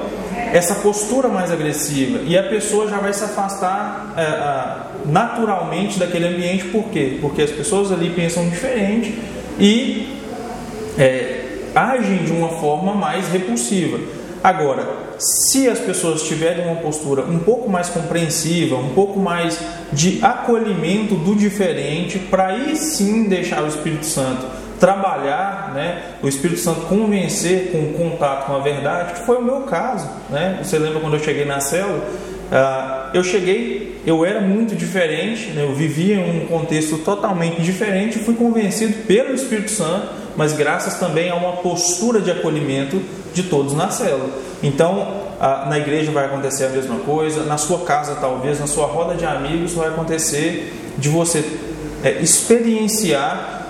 essa 0.53 0.75
postura 0.75 1.27
mais 1.27 1.51
agressiva 1.51 2.19
e 2.25 2.37
a 2.37 2.43
pessoa 2.43 2.87
já 2.89 2.97
vai 2.97 3.13
se 3.13 3.23
afastar 3.23 4.13
é, 4.17 4.21
é, 4.21 5.09
naturalmente 5.09 5.97
daquele 5.97 6.27
ambiente, 6.27 6.65
por 6.65 6.85
quê? 6.85 7.17
Porque 7.21 7.41
as 7.41 7.51
pessoas 7.51 7.91
ali 7.91 8.09
pensam 8.09 8.49
diferente 8.49 9.17
e 9.59 10.17
é, 10.97 11.45
agem 11.73 12.23
de 12.23 12.31
uma 12.31 12.49
forma 12.49 12.93
mais 12.93 13.27
repulsiva. 13.29 13.99
Agora, 14.43 14.87
se 15.19 15.69
as 15.69 15.79
pessoas 15.79 16.23
tiverem 16.23 16.65
uma 16.65 16.77
postura 16.77 17.21
um 17.23 17.39
pouco 17.39 17.69
mais 17.69 17.89
compreensiva, 17.89 18.75
um 18.75 18.89
pouco 18.89 19.19
mais 19.19 19.59
de 19.93 20.19
acolhimento 20.23 21.15
do 21.15 21.35
diferente, 21.35 22.17
para 22.17 22.47
aí 22.47 22.75
sim 22.75 23.25
deixar 23.25 23.63
o 23.63 23.67
Espírito 23.67 24.05
Santo 24.05 24.60
trabalhar, 24.81 25.73
né, 25.75 26.01
o 26.23 26.27
Espírito 26.27 26.59
Santo 26.59 26.81
convencer 26.87 27.71
com 27.71 27.77
o 27.77 27.93
contato 27.93 28.47
com 28.47 28.55
a 28.55 28.59
verdade, 28.59 29.13
que 29.13 29.25
foi 29.27 29.37
o 29.37 29.41
meu 29.41 29.61
caso. 29.61 30.09
Né? 30.27 30.59
Você 30.63 30.79
lembra 30.79 30.99
quando 30.99 31.13
eu 31.13 31.23
cheguei 31.23 31.45
na 31.45 31.59
célula? 31.59 31.99
Uh, 31.99 33.15
eu 33.15 33.23
cheguei, 33.23 34.01
eu 34.05 34.25
era 34.25 34.41
muito 34.41 34.75
diferente, 34.75 35.51
né? 35.51 35.63
eu 35.63 35.75
vivia 35.75 36.15
em 36.15 36.43
um 36.43 36.47
contexto 36.47 36.97
totalmente 36.97 37.61
diferente, 37.61 38.17
fui 38.17 38.33
convencido 38.33 39.05
pelo 39.05 39.35
Espírito 39.35 39.69
Santo, 39.69 40.07
mas 40.35 40.53
graças 40.53 40.95
também 40.95 41.29
a 41.29 41.35
uma 41.35 41.57
postura 41.57 42.19
de 42.19 42.31
acolhimento 42.31 42.99
de 43.35 43.43
todos 43.43 43.73
na 43.73 43.91
célula. 43.91 44.29
Então, 44.63 45.29
na 45.69 45.77
igreja 45.77 46.11
vai 46.11 46.25
acontecer 46.25 46.65
a 46.65 46.69
mesma 46.69 46.95
coisa, 46.99 47.43
na 47.43 47.57
sua 47.57 47.85
casa 47.85 48.17
talvez, 48.19 48.59
na 48.59 48.67
sua 48.67 48.87
roda 48.87 49.13
de 49.13 49.25
amigos 49.25 49.73
vai 49.73 49.89
acontecer 49.89 50.73
de 50.97 51.07
você 51.07 51.43
é, 52.03 52.19
experienciar 52.21 53.60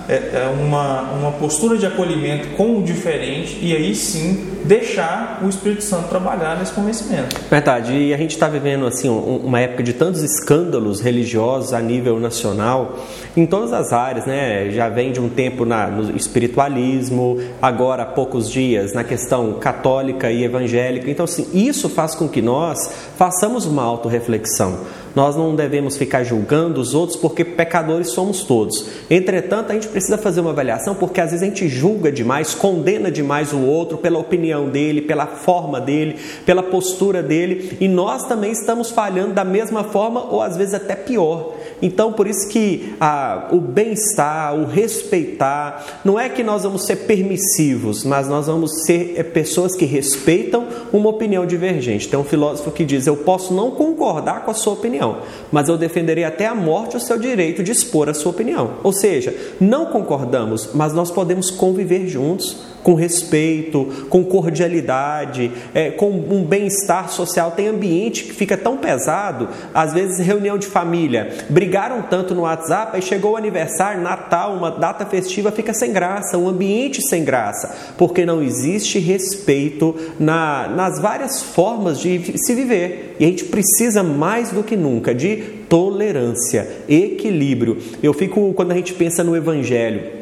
uma, 0.62 1.02
uma 1.14 1.32
postura 1.34 1.78
de 1.78 1.86
acolhimento 1.86 2.50
com 2.50 2.80
o 2.80 2.84
diferente 2.84 3.58
e 3.62 3.76
aí 3.76 3.96
sim 3.96 4.52
deixar 4.66 5.40
o 5.44 5.50
Espírito 5.50 5.84
Santo 5.84 6.08
trabalhar 6.08 6.58
nesse 6.58 6.72
convencimento. 6.72 7.36
Verdade, 7.50 7.94
e 7.94 8.14
a 8.14 8.18
gente 8.18 8.32
está 8.32 8.48
vivendo 8.48 8.86
assim 8.86 9.10
uma 9.10 9.60
época 9.60 9.84
de 9.84 9.94
tantos 9.94 10.22
escândalos 10.22 11.00
religiosos 11.00 11.74
a 11.74 11.82
nível 11.82 12.20
nacional, 12.20 13.00
em 13.36 13.46
todas 13.46 13.74
as 13.74 13.92
áreas, 13.92 14.26
né? 14.26 14.70
Já 14.72 14.90
vem 14.90 15.12
de 15.12 15.20
um 15.20 15.30
tempo 15.30 15.66
na, 15.66 15.88
no 15.88 16.16
espiritualismo, 16.16 17.40
agora 17.62 18.04
há 18.04 18.06
poucos 18.06 18.50
dias 18.50 18.94
na 18.94 19.04
questão 19.04 19.54
católica 19.54 20.32
e 20.32 20.44
evangélica. 20.44 21.10
Então, 21.10 21.26
assim, 21.26 21.48
isso 21.54 21.90
faz 21.90 22.14
com 22.16 22.28
que 22.28 22.42
nós 22.42 22.92
façamos 23.18 23.66
uma 23.66 23.84
autorreflexão. 23.84 24.80
Nós 25.16 25.36
não 25.36 25.56
devemos 25.56 25.98
ficar 25.98 26.24
julgando 26.24 26.80
os 26.80 26.94
outros 26.94 27.18
porque 27.18 27.44
pecadores 27.44 28.12
somos 28.12 28.44
todos. 28.44 28.86
Entretanto, 29.10 29.72
a 29.72 29.74
gente 29.74 29.88
precisa 29.88 30.18
fazer 30.18 30.42
uma 30.42 30.52
avaliação 30.52 30.96
porque 30.96 31.20
às 31.20 31.32
vezes 31.32 31.44
a 31.44 31.48
gente 31.48 31.68
julga 31.68 32.12
demais, 32.12 32.54
condena 32.54 33.12
demais 33.12 33.54
o 33.54 33.60
outro 33.60 33.98
pela 33.98 34.20
opinião 34.20 34.70
dele, 34.70 35.02
pela 35.02 35.28
forma 35.28 35.80
dele, 35.80 36.18
pela 36.46 36.64
postura 36.64 37.22
dele, 37.22 37.78
e 37.80 37.88
nós 37.88 38.24
também 38.28 38.52
estamos 38.52 38.92
falhando 38.92 39.34
da 39.34 39.44
mesma 39.44 39.84
forma 39.84 40.24
ou 40.32 40.42
às 40.42 40.56
vezes 40.56 40.74
até 40.74 40.96
pior. 40.96 41.54
Então, 41.82 42.14
por 42.14 42.28
isso 42.28 42.48
que 42.50 42.94
ah, 43.00 43.48
o 43.52 43.60
bem-estar, 43.60 44.54
o 44.56 44.66
respeitar, 44.66 46.02
não 46.06 46.20
é 46.20 46.30
que 46.30 46.44
nós 46.44 46.64
vamos 46.64 46.86
ser 46.86 46.98
permissivos, 47.08 48.04
mas 48.04 48.28
nós 48.28 48.48
vamos 48.48 48.86
ser 48.86 49.16
é, 49.18 49.24
pessoas 49.24 49.76
que 49.76 49.86
respeitam 49.86 50.68
uma 50.94 51.10
opinião 51.10 51.46
divergente. 51.46 52.08
Tem 52.08 52.20
um 52.20 52.24
filósofo 52.24 52.72
que 52.72 52.86
diz: 52.86 53.08
Eu 53.08 53.18
posso 53.18 53.54
não 53.54 53.72
concordar 53.72 54.46
com 54.46 54.52
a 54.52 54.54
sua 54.54 54.74
opinião, 54.74 55.20
mas 55.52 55.70
eu 55.70 55.78
defenderei 55.78 56.24
até 56.24 56.46
a 56.46 56.56
morte 56.56 56.98
o 56.98 57.00
seu 57.00 57.18
direito 57.18 57.64
de 57.64 57.72
expor 57.72 58.10
a 58.10 58.14
sua 58.14 58.32
opinião. 58.32 58.76
Ou 58.84 58.94
seja, 58.94 59.36
não 59.60 59.88
concordamos, 59.88 60.70
mas 60.74 60.94
nós 60.94 61.10
podemos 61.10 61.50
conviver 61.50 62.08
juntos 62.08 62.72
com 62.84 62.94
respeito, 62.94 64.06
com 64.10 64.24
cordialidade, 64.24 65.52
é, 65.74 65.92
com 65.92 66.10
um 66.10 66.44
bem-estar 66.44 67.10
social. 67.10 67.52
Tem 67.52 67.68
ambiente 67.68 68.24
que 68.24 68.34
fica 68.34 68.58
tão 68.58 68.78
pesado, 68.78 69.50
às 69.74 69.94
vezes 69.94 70.20
reunião 70.26 70.58
de 70.58 70.68
família, 70.68 71.34
brigaram 71.50 72.02
tanto 72.04 72.34
no 72.34 72.42
WhatsApp, 72.42 72.96
aí 72.96 73.02
chegou 73.02 73.34
o 73.34 73.38
aniversário, 73.38 74.02
Natal, 74.02 74.54
uma 74.54 74.72
data 74.72 75.06
festiva, 75.06 75.52
fica 75.52 75.74
sem 75.74 75.92
graça, 75.92 76.38
um 76.38 76.48
ambiente 76.48 77.02
sem 77.08 77.24
graça, 77.24 77.94
porque 77.98 78.26
não 78.26 78.42
existe 78.42 79.00
respeito 79.00 79.96
na, 80.20 80.68
nas 80.68 81.00
várias 81.00 81.42
formas 81.42 82.00
de 82.00 82.38
se 82.38 82.56
viver. 82.56 83.16
E 83.20 83.26
a 83.26 83.28
gente 83.28 83.46
precisa 83.46 84.04
mais 84.04 84.52
do 84.52 84.64
que 84.64 84.76
nunca 84.76 85.14
de 85.14 85.62
tolerância, 85.70 86.68
equilíbrio. 86.90 87.78
Eu 88.04 88.14
fico, 88.14 88.54
quando 88.54 88.72
a 88.72 88.76
gente 88.76 88.94
pensa 88.94 89.24
no 89.24 89.36
Evangelho, 89.36 90.21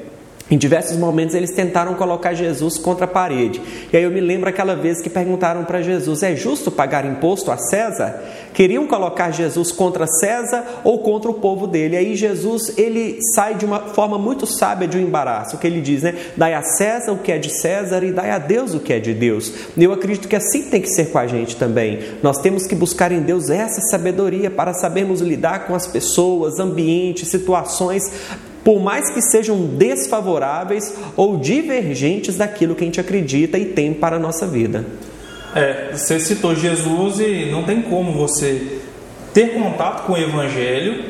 em 0.50 0.58
diversos 0.58 0.98
momentos 0.98 1.36
eles 1.36 1.52
tentaram 1.52 1.94
colocar 1.94 2.34
Jesus 2.34 2.78
contra 2.78 3.06
a 3.06 3.08
parede. 3.08 3.62
E 3.94 3.98
aí 3.98 4.04
eu 4.04 4.12
me 4.12 4.20
lembro 4.20 4.50
aquela 4.50 4.76
vez 4.76 5.02
que 5.02 5.10
perguntaram 5.10 5.64
para 5.64 5.82
Jesus: 5.82 6.24
é 6.24 6.36
justo 6.36 6.72
pagar 6.72 7.06
imposto 7.06 7.52
a 7.52 7.58
César? 7.58 8.24
Queriam 8.54 8.88
colocar 8.88 9.32
Jesus 9.32 9.72
contra 9.72 10.08
César 10.08 10.82
ou 10.84 11.00
contra 11.00 11.30
o 11.30 11.36
povo 11.36 11.68
dele. 11.68 11.96
E 11.96 11.98
aí 11.98 12.16
Jesus 12.16 12.78
ele 12.78 13.20
sai 13.36 13.56
de 13.56 13.66
uma 13.66 13.80
forma 13.80 14.18
muito 14.18 14.46
sábia 14.48 14.88
de 14.88 14.98
um 14.98 15.02
embaraço, 15.02 15.58
que 15.58 15.68
ele 15.68 15.82
diz, 15.82 16.02
né? 16.02 16.16
Dai 16.36 16.54
a 16.54 16.64
César 16.64 17.12
o 17.12 17.20
que 17.20 17.32
é 17.32 17.38
de 17.38 17.50
César 17.50 18.04
e 18.04 18.12
dai 18.12 18.32
a 18.32 18.40
Deus 18.40 18.74
o 18.74 18.80
que 18.80 18.94
é 18.94 19.00
de 19.00 19.14
Deus. 19.14 19.54
E 19.78 19.84
eu 19.84 19.94
acredito 19.94 20.28
que 20.28 20.36
assim 20.36 20.64
tem 20.70 20.82
que 20.82 20.90
ser 20.90 21.12
com 21.12 21.20
a 21.20 21.28
gente 21.28 21.56
também. 21.56 22.00
Nós 22.24 22.40
temos 22.40 22.66
que 22.66 22.76
buscar 22.76 23.12
em 23.12 23.22
Deus 23.22 23.50
essa 23.50 23.82
sabedoria 23.82 24.50
para 24.50 24.74
sabermos 24.74 25.22
lidar 25.22 25.68
com 25.68 25.76
as 25.76 25.86
pessoas, 25.86 26.60
ambientes, 26.60 27.30
situações 27.30 28.04
por 28.70 28.80
mais 28.80 29.10
que 29.10 29.20
sejam 29.20 29.66
desfavoráveis 29.66 30.96
ou 31.18 31.38
divergentes 31.38 32.38
daquilo 32.38 32.76
que 32.76 32.84
a 32.84 32.86
gente 32.86 33.02
acredita 33.02 33.58
e 33.58 33.66
tem 33.66 33.96
para 33.96 34.18
a 34.18 34.20
nossa 34.20 34.46
vida. 34.46 34.86
É, 35.56 35.90
você 35.92 36.20
citou 36.20 36.54
Jesus 36.54 37.20
e 37.20 37.50
não 37.52 37.64
tem 37.64 37.82
como 37.82 38.12
você 38.12 38.80
ter 39.34 39.56
contato 39.56 40.06
com 40.06 40.14
o 40.14 40.18
Evangelho 40.20 41.04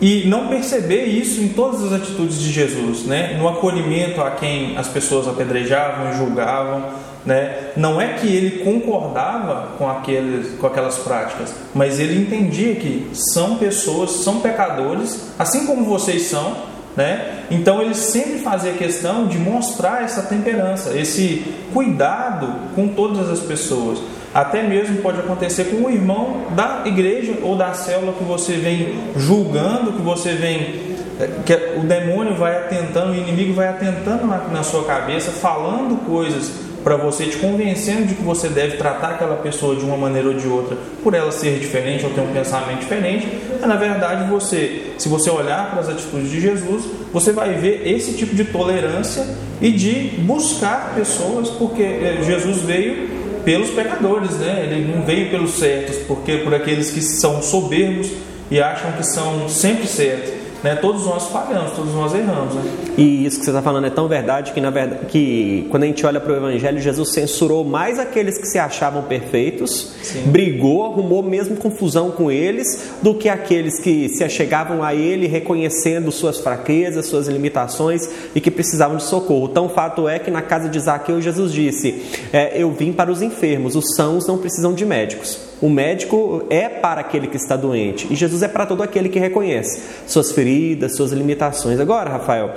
e 0.00 0.24
não 0.26 0.48
perceber 0.48 1.04
isso 1.04 1.40
em 1.40 1.50
todas 1.50 1.84
as 1.84 1.92
atitudes 1.92 2.40
de 2.40 2.50
Jesus, 2.50 3.04
né? 3.04 3.36
No 3.38 3.46
acolhimento 3.46 4.20
a 4.20 4.32
quem 4.32 4.76
as 4.76 4.88
pessoas 4.88 5.28
apedrejavam 5.28 6.12
julgavam, 6.14 6.82
né? 7.24 7.70
Não 7.76 8.00
é 8.00 8.14
que 8.14 8.26
ele 8.26 8.64
concordava 8.64 9.68
com 9.78 9.88
aqueles, 9.88 10.58
com 10.58 10.66
aquelas 10.66 10.98
práticas, 10.98 11.54
mas 11.72 12.00
ele 12.00 12.20
entendia 12.20 12.74
que 12.74 13.08
são 13.12 13.56
pessoas, 13.56 14.10
são 14.10 14.40
pecadores, 14.40 15.30
assim 15.38 15.64
como 15.64 15.84
vocês 15.84 16.22
são, 16.22 16.73
né? 16.96 17.44
Então 17.50 17.82
ele 17.82 17.94
sempre 17.94 18.38
fazia 18.38 18.72
questão 18.72 19.26
de 19.26 19.38
mostrar 19.38 20.02
essa 20.02 20.22
temperança, 20.22 20.96
esse 20.96 21.44
cuidado 21.72 22.54
com 22.74 22.88
todas 22.88 23.28
as 23.30 23.40
pessoas. 23.40 24.00
Até 24.32 24.62
mesmo 24.62 24.96
pode 24.96 25.20
acontecer 25.20 25.64
com 25.64 25.86
o 25.86 25.90
irmão 25.90 26.46
da 26.56 26.82
igreja 26.84 27.38
ou 27.42 27.56
da 27.56 27.72
célula 27.72 28.12
que 28.12 28.24
você 28.24 28.54
vem 28.54 28.98
julgando, 29.16 29.92
que 29.92 30.02
você 30.02 30.32
vem. 30.32 30.94
Eh, 31.20 31.30
que 31.46 31.54
o 31.78 31.84
demônio 31.84 32.34
vai 32.34 32.56
atentando, 32.56 33.12
o 33.12 33.14
inimigo 33.14 33.54
vai 33.54 33.68
atentando 33.68 34.26
na, 34.26 34.38
na 34.48 34.62
sua 34.64 34.82
cabeça, 34.84 35.30
falando 35.30 36.04
coisas 36.04 36.50
para 36.84 36.96
você, 36.96 37.24
te 37.24 37.38
convencendo 37.38 38.04
de 38.04 38.14
que 38.14 38.22
você 38.22 38.48
deve 38.48 38.76
tratar 38.76 39.12
aquela 39.12 39.36
pessoa 39.36 39.74
de 39.74 39.84
uma 39.84 39.96
maneira 39.96 40.28
ou 40.28 40.34
de 40.34 40.46
outra, 40.46 40.76
por 41.02 41.14
ela 41.14 41.32
ser 41.32 41.58
diferente 41.58 42.04
ou 42.04 42.12
ter 42.12 42.20
um 42.20 42.32
pensamento 42.32 42.80
diferente, 42.80 43.26
mas 43.58 43.68
na 43.68 43.76
verdade 43.76 44.30
você, 44.30 44.92
se 44.98 45.08
você 45.08 45.30
olhar 45.30 45.70
para 45.70 45.80
as 45.80 45.88
atitudes 45.88 46.30
de 46.30 46.40
Jesus, 46.40 46.84
você 47.10 47.32
vai 47.32 47.54
ver 47.54 47.88
esse 47.88 48.12
tipo 48.12 48.36
de 48.36 48.44
tolerância 48.44 49.26
e 49.62 49.72
de 49.72 50.10
buscar 50.18 50.94
pessoas, 50.94 51.48
porque 51.48 51.82
eh, 51.82 52.18
Jesus 52.22 52.58
veio 52.58 53.08
pelos 53.44 53.70
pecadores, 53.70 54.32
né? 54.32 54.68
Ele 54.70 54.92
não 54.92 55.02
veio 55.04 55.30
pelos 55.30 55.52
certos, 55.52 55.96
porque 56.06 56.38
por 56.38 56.54
aqueles 56.54 56.90
que 56.90 57.00
são 57.00 57.42
soberbos 57.42 58.10
e 58.50 58.60
acham 58.60 58.92
que 58.92 59.04
são 59.04 59.48
sempre 59.48 59.86
certos. 59.86 60.43
Né? 60.64 60.76
Todos 60.76 61.04
nós 61.04 61.26
falhamos, 61.28 61.72
todos 61.72 61.92
nós 61.92 62.14
erramos. 62.14 62.54
Né? 62.54 62.62
E 62.96 63.26
isso 63.26 63.38
que 63.38 63.44
você 63.44 63.50
está 63.50 63.60
falando 63.60 63.86
é 63.86 63.90
tão 63.90 64.08
verdade 64.08 64.50
que, 64.50 64.62
na 64.62 64.70
verdade, 64.70 65.04
que 65.08 65.66
quando 65.70 65.82
a 65.82 65.86
gente 65.86 66.06
olha 66.06 66.18
para 66.18 66.32
o 66.32 66.36
Evangelho, 66.36 66.80
Jesus 66.80 67.12
censurou 67.12 67.62
mais 67.62 67.98
aqueles 67.98 68.38
que 68.38 68.46
se 68.46 68.58
achavam 68.58 69.02
perfeitos, 69.02 69.92
Sim. 70.02 70.22
brigou, 70.22 70.86
arrumou 70.86 71.22
mesmo 71.22 71.56
confusão 71.56 72.10
com 72.10 72.30
eles, 72.30 72.92
do 73.02 73.14
que 73.14 73.28
aqueles 73.28 73.78
que 73.78 74.08
se 74.08 74.24
achegavam 74.24 74.82
a 74.82 74.94
Ele 74.94 75.26
reconhecendo 75.26 76.10
suas 76.10 76.38
fraquezas, 76.38 77.04
suas 77.04 77.28
limitações 77.28 78.08
e 78.34 78.40
que 78.40 78.50
precisavam 78.50 78.96
de 78.96 79.02
socorro. 79.02 79.48
Então, 79.50 79.66
o 79.66 79.68
fato 79.68 80.08
é 80.08 80.18
que 80.18 80.30
na 80.30 80.40
casa 80.40 80.70
de 80.70 80.80
Zaqueu, 80.80 81.20
Jesus 81.20 81.52
disse: 81.52 82.02
é, 82.32 82.54
Eu 82.56 82.72
vim 82.72 82.90
para 82.90 83.12
os 83.12 83.20
enfermos, 83.20 83.76
os 83.76 83.94
sãos 83.94 84.26
não 84.26 84.38
precisam 84.38 84.72
de 84.72 84.86
médicos. 84.86 85.38
O 85.64 85.70
médico 85.70 86.42
é 86.50 86.68
para 86.68 87.00
aquele 87.00 87.26
que 87.26 87.38
está 87.38 87.56
doente 87.56 88.06
e 88.10 88.14
Jesus 88.14 88.42
é 88.42 88.48
para 88.48 88.66
todo 88.66 88.82
aquele 88.82 89.08
que 89.08 89.18
reconhece 89.18 89.80
suas 90.06 90.30
feridas, 90.30 90.94
suas 90.94 91.10
limitações. 91.10 91.80
Agora, 91.80 92.10
Rafael, 92.10 92.52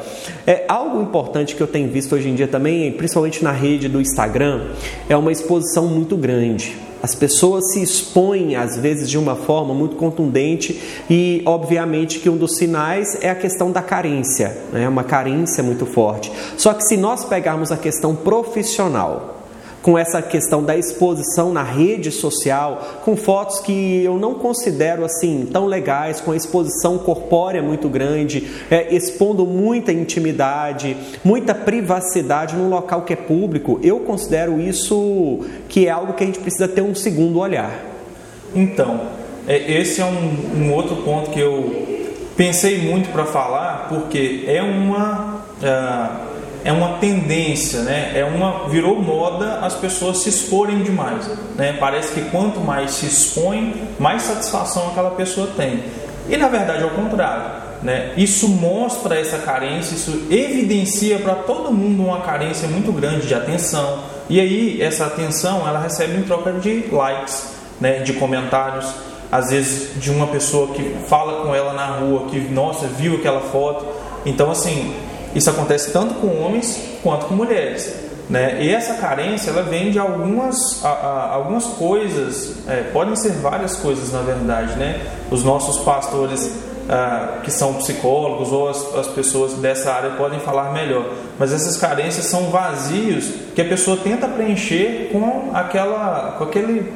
é 0.46 0.66
algo 0.68 1.02
importante 1.02 1.56
que 1.56 1.64
eu 1.64 1.68
tenho 1.68 1.90
visto 1.90 2.14
hoje 2.14 2.28
em 2.28 2.36
dia 2.36 2.50
também, 2.50 2.92
principalmente 2.92 3.42
na 3.42 3.54
rede 3.54 3.88
do 3.88 4.02
Instagram, 4.02 4.72
é 5.08 5.16
uma 5.16 5.32
exposição 5.32 5.88
muito 5.88 6.18
grande. 6.18 6.76
As 7.02 7.16
pessoas 7.16 7.72
se 7.72 7.82
expõem 7.82 8.58
às 8.58 8.76
vezes 8.76 9.10
de 9.10 9.18
uma 9.18 9.38
forma 9.38 9.74
muito 9.74 9.96
contundente 9.96 10.78
e, 11.10 11.42
obviamente, 11.46 12.20
que 12.20 12.30
um 12.30 12.36
dos 12.36 12.58
sinais 12.58 13.18
é 13.22 13.30
a 13.30 13.36
questão 13.36 13.72
da 13.72 13.82
carência, 13.82 14.58
né? 14.74 14.86
uma 14.90 15.06
carência 15.06 15.64
muito 15.64 15.86
forte. 15.86 16.30
Só 16.58 16.74
que 16.74 16.84
se 16.84 16.98
nós 16.98 17.24
pegarmos 17.24 17.72
a 17.72 17.78
questão 17.78 18.14
profissional, 18.14 19.37
com 19.88 19.98
essa 19.98 20.22
questão 20.22 20.62
da 20.62 20.76
exposição 20.76 21.54
na 21.54 21.64
rede 21.64 22.12
social, 22.12 23.00
com 23.06 23.16
fotos 23.16 23.62
que 23.62 24.04
eu 24.04 24.18
não 24.18 24.34
considero 24.34 25.06
assim 25.06 25.48
tão 25.50 25.66
legais, 25.66 26.20
com 26.20 26.34
a 26.34 26.36
exposição 26.36 26.98
corpórea 26.98 27.64
muito 27.64 27.88
grande, 27.88 28.52
é, 28.70 28.94
expondo 28.94 29.46
muita 29.46 29.94
intimidade, 29.94 30.98
muita 31.24 31.56
privacidade 31.56 32.54
num 32.54 32.68
local 32.68 33.04
que 33.04 33.14
é 33.14 33.16
público, 33.16 33.80
eu 33.82 34.02
considero 34.02 34.60
isso 34.60 35.46
que 35.70 35.88
é 35.88 35.90
algo 35.90 36.12
que 36.12 36.24
a 36.26 36.28
gente 36.28 36.40
precisa 36.40 36.68
ter 36.68 36.82
um 36.82 36.94
segundo 36.94 37.40
olhar. 37.40 37.72
Então, 38.54 39.04
é, 39.48 39.72
esse 39.80 40.02
é 40.02 40.06
um, 40.06 40.66
um 40.66 40.74
outro 40.74 40.98
ponto 40.98 41.32
que 41.32 41.40
eu 41.40 41.88
pensei 42.36 42.78
muito 42.82 43.08
para 43.14 43.24
falar, 43.24 43.88
porque 43.88 44.44
é 44.48 44.62
uma. 44.62 45.46
Uh, 45.64 46.27
é 46.68 46.72
uma 46.74 46.98
tendência, 46.98 47.80
né? 47.84 48.12
É 48.14 48.26
uma 48.26 48.68
virou 48.68 49.02
moda 49.02 49.60
as 49.62 49.74
pessoas 49.74 50.18
se 50.18 50.28
exporem 50.28 50.84
demais, 50.84 51.26
né? 51.56 51.78
Parece 51.80 52.12
que 52.12 52.30
quanto 52.30 52.60
mais 52.60 52.92
se 52.92 53.06
expõe, 53.06 53.88
mais 53.98 54.24
satisfação 54.24 54.90
aquela 54.90 55.12
pessoa 55.12 55.48
tem. 55.56 55.82
E 56.28 56.36
na 56.36 56.50
verdade 56.50 56.84
é 56.84 56.86
o 56.86 56.90
contrário, 56.90 57.64
né? 57.82 58.12
Isso 58.18 58.50
mostra 58.50 59.18
essa 59.18 59.38
carência, 59.38 59.96
isso 59.96 60.28
evidencia 60.30 61.20
para 61.20 61.36
todo 61.36 61.72
mundo 61.72 62.04
uma 62.04 62.20
carência 62.20 62.68
muito 62.68 62.92
grande 62.92 63.28
de 63.28 63.34
atenção. 63.34 64.00
E 64.30 64.38
aí 64.38 64.82
essa 64.82 65.06
atenção 65.06 65.66
ela 65.66 65.80
recebe 65.80 66.18
em 66.18 66.24
troca 66.24 66.52
de 66.52 66.84
likes, 66.92 67.48
né? 67.80 68.00
De 68.00 68.12
comentários, 68.12 68.94
às 69.32 69.52
vezes 69.52 70.02
de 70.02 70.12
uma 70.12 70.28
pessoa 70.28 70.74
que 70.74 70.98
fala 71.08 71.46
com 71.46 71.56
ela 71.56 71.72
na 71.72 71.86
rua, 71.86 72.26
que 72.30 72.38
nossa 72.42 72.88
viu 72.88 73.16
aquela 73.16 73.40
foto. 73.40 73.86
Então 74.26 74.52
assim 74.52 75.07
isso 75.38 75.50
acontece 75.50 75.92
tanto 75.92 76.16
com 76.16 76.28
homens 76.42 76.80
quanto 77.04 77.28
com 77.28 77.36
mulheres. 77.36 77.94
Né? 78.30 78.62
E 78.62 78.70
essa 78.70 78.96
carência 78.96 79.52
ela 79.52 79.62
vem 79.62 79.92
de 79.92 80.00
algumas, 80.00 80.84
a, 80.84 80.90
a, 80.90 81.34
algumas 81.36 81.66
coisas, 81.66 82.56
é, 82.68 82.82
podem 82.92 83.16
ser 83.16 83.32
várias 83.34 83.76
coisas 83.76 84.12
na 84.12 84.22
verdade. 84.22 84.76
Né? 84.78 85.00
Os 85.32 85.44
nossos 85.44 85.78
pastores 85.84 86.52
ah, 86.90 87.40
que 87.44 87.52
são 87.52 87.74
psicólogos 87.76 88.52
ou 88.52 88.70
as, 88.70 88.96
as 88.96 89.08
pessoas 89.08 89.54
dessa 89.56 89.92
área 89.92 90.12
podem 90.12 90.40
falar 90.40 90.72
melhor, 90.72 91.06
mas 91.38 91.52
essas 91.52 91.76
carências 91.76 92.26
são 92.28 92.50
vazios 92.50 93.30
que 93.54 93.62
a 93.62 93.66
pessoa 93.66 93.98
tenta 93.98 94.26
preencher 94.26 95.10
com 95.12 95.52
aquela, 95.54 96.36
com 96.38 96.46
aquele 96.46 96.94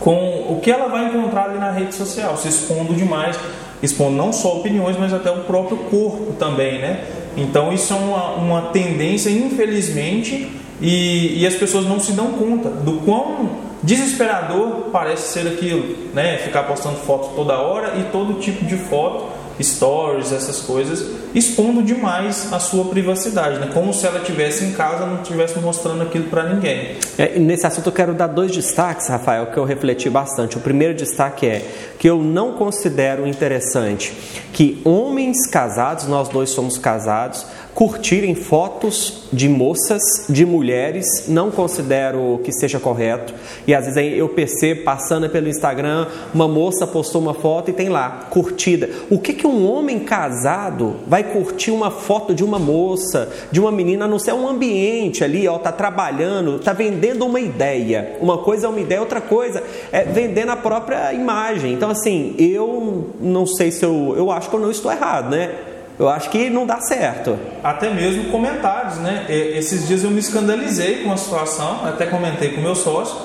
com 0.00 0.52
o 0.52 0.60
que 0.60 0.70
ela 0.70 0.88
vai 0.88 1.06
encontrar 1.06 1.44
ali 1.44 1.58
na 1.58 1.70
rede 1.70 1.94
social, 1.94 2.36
se 2.36 2.48
expondo 2.48 2.92
demais 2.94 3.36
expondo 3.82 4.16
não 4.16 4.32
só 4.32 4.56
opiniões, 4.56 4.96
mas 4.96 5.12
até 5.12 5.30
o 5.30 5.44
próprio 5.44 5.76
corpo 5.76 6.32
também, 6.38 6.80
né? 6.80 7.04
Então 7.36 7.72
isso 7.72 7.92
é 7.92 7.96
uma, 7.96 8.30
uma 8.34 8.62
tendência, 8.70 9.30
infelizmente, 9.30 10.50
e, 10.80 11.40
e 11.40 11.46
as 11.46 11.54
pessoas 11.54 11.84
não 11.86 12.00
se 12.00 12.12
dão 12.12 12.32
conta 12.32 12.68
do 12.70 13.00
quão 13.04 13.66
desesperador 13.82 14.88
parece 14.90 15.32
ser 15.32 15.46
aquilo, 15.46 16.08
né? 16.14 16.38
Ficar 16.38 16.64
postando 16.64 16.96
fotos 16.96 17.30
toda 17.34 17.58
hora 17.58 17.98
e 17.98 18.04
todo 18.10 18.40
tipo 18.40 18.64
de 18.64 18.76
foto 18.76 19.35
stories, 19.62 20.32
essas 20.32 20.60
coisas, 20.60 21.04
expondo 21.34 21.82
demais 21.82 22.52
a 22.52 22.58
sua 22.58 22.86
privacidade, 22.86 23.58
né? 23.58 23.70
como 23.72 23.92
se 23.92 24.06
ela 24.06 24.18
estivesse 24.18 24.64
em 24.64 24.72
casa 24.72 25.06
não 25.06 25.22
estivesse 25.22 25.58
mostrando 25.58 26.02
aquilo 26.02 26.24
para 26.24 26.44
ninguém. 26.54 26.96
É, 27.18 27.38
nesse 27.38 27.66
assunto 27.66 27.86
eu 27.86 27.92
quero 27.92 28.14
dar 28.14 28.26
dois 28.26 28.50
destaques, 28.52 29.08
Rafael, 29.08 29.46
que 29.46 29.56
eu 29.56 29.64
refleti 29.64 30.08
bastante. 30.10 30.56
O 30.56 30.60
primeiro 30.60 30.94
destaque 30.94 31.46
é 31.46 31.66
que 31.98 32.08
eu 32.08 32.22
não 32.22 32.52
considero 32.52 33.26
interessante 33.26 34.12
que 34.52 34.80
homens 34.84 35.46
casados, 35.46 36.06
nós 36.06 36.28
dois 36.28 36.50
somos 36.50 36.78
casados, 36.78 37.46
curtirem 37.76 38.34
fotos 38.34 39.24
de 39.30 39.50
moças, 39.50 40.00
de 40.30 40.46
mulheres, 40.46 41.28
não 41.28 41.50
considero 41.50 42.40
que 42.42 42.50
seja 42.50 42.80
correto. 42.80 43.34
E 43.66 43.74
às 43.74 43.84
vezes 43.84 44.16
eu 44.16 44.30
percebo 44.30 44.82
passando 44.82 45.28
pelo 45.28 45.46
Instagram, 45.46 46.06
uma 46.32 46.48
moça 46.48 46.86
postou 46.86 47.20
uma 47.20 47.34
foto 47.34 47.68
e 47.68 47.74
tem 47.74 47.90
lá, 47.90 48.28
curtida. 48.30 48.88
O 49.10 49.18
que, 49.18 49.34
que 49.34 49.46
um 49.46 49.70
homem 49.70 49.98
casado 49.98 50.96
vai 51.06 51.22
curtir 51.22 51.70
uma 51.70 51.90
foto 51.90 52.34
de 52.34 52.42
uma 52.42 52.58
moça, 52.58 53.28
de 53.52 53.60
uma 53.60 53.70
menina, 53.70 54.06
a 54.06 54.08
não 54.08 54.18
ser 54.18 54.32
um 54.32 54.48
ambiente 54.48 55.22
ali, 55.22 55.46
ó, 55.46 55.58
tá 55.58 55.70
trabalhando, 55.70 56.58
tá 56.58 56.72
vendendo 56.72 57.26
uma 57.26 57.40
ideia. 57.40 58.16
Uma 58.22 58.38
coisa 58.38 58.68
é 58.68 58.70
uma 58.70 58.80
ideia, 58.80 59.02
outra 59.02 59.20
coisa 59.20 59.62
é 59.92 60.02
vendendo 60.02 60.48
a 60.48 60.56
própria 60.56 61.12
imagem. 61.12 61.74
Então, 61.74 61.90
assim, 61.90 62.34
eu 62.38 63.10
não 63.20 63.44
sei 63.44 63.70
se 63.70 63.84
eu. 63.84 64.14
Eu 64.16 64.30
acho 64.30 64.48
que 64.48 64.56
eu 64.56 64.60
não 64.60 64.70
estou 64.70 64.90
errado, 64.90 65.28
né? 65.28 65.75
Eu 65.98 66.08
acho 66.08 66.30
que 66.30 66.50
não 66.50 66.66
dá 66.66 66.80
certo. 66.80 67.38
Até 67.62 67.92
mesmo 67.92 68.30
comentários, 68.30 68.98
né? 68.98 69.24
Esses 69.28 69.86
dias 69.86 70.04
eu 70.04 70.10
me 70.10 70.20
escandalizei 70.20 71.02
com 71.02 71.12
a 71.12 71.16
situação, 71.16 71.86
até 71.86 72.06
comentei 72.06 72.50
com 72.50 72.60
meu 72.60 72.74
sócio, 72.74 73.16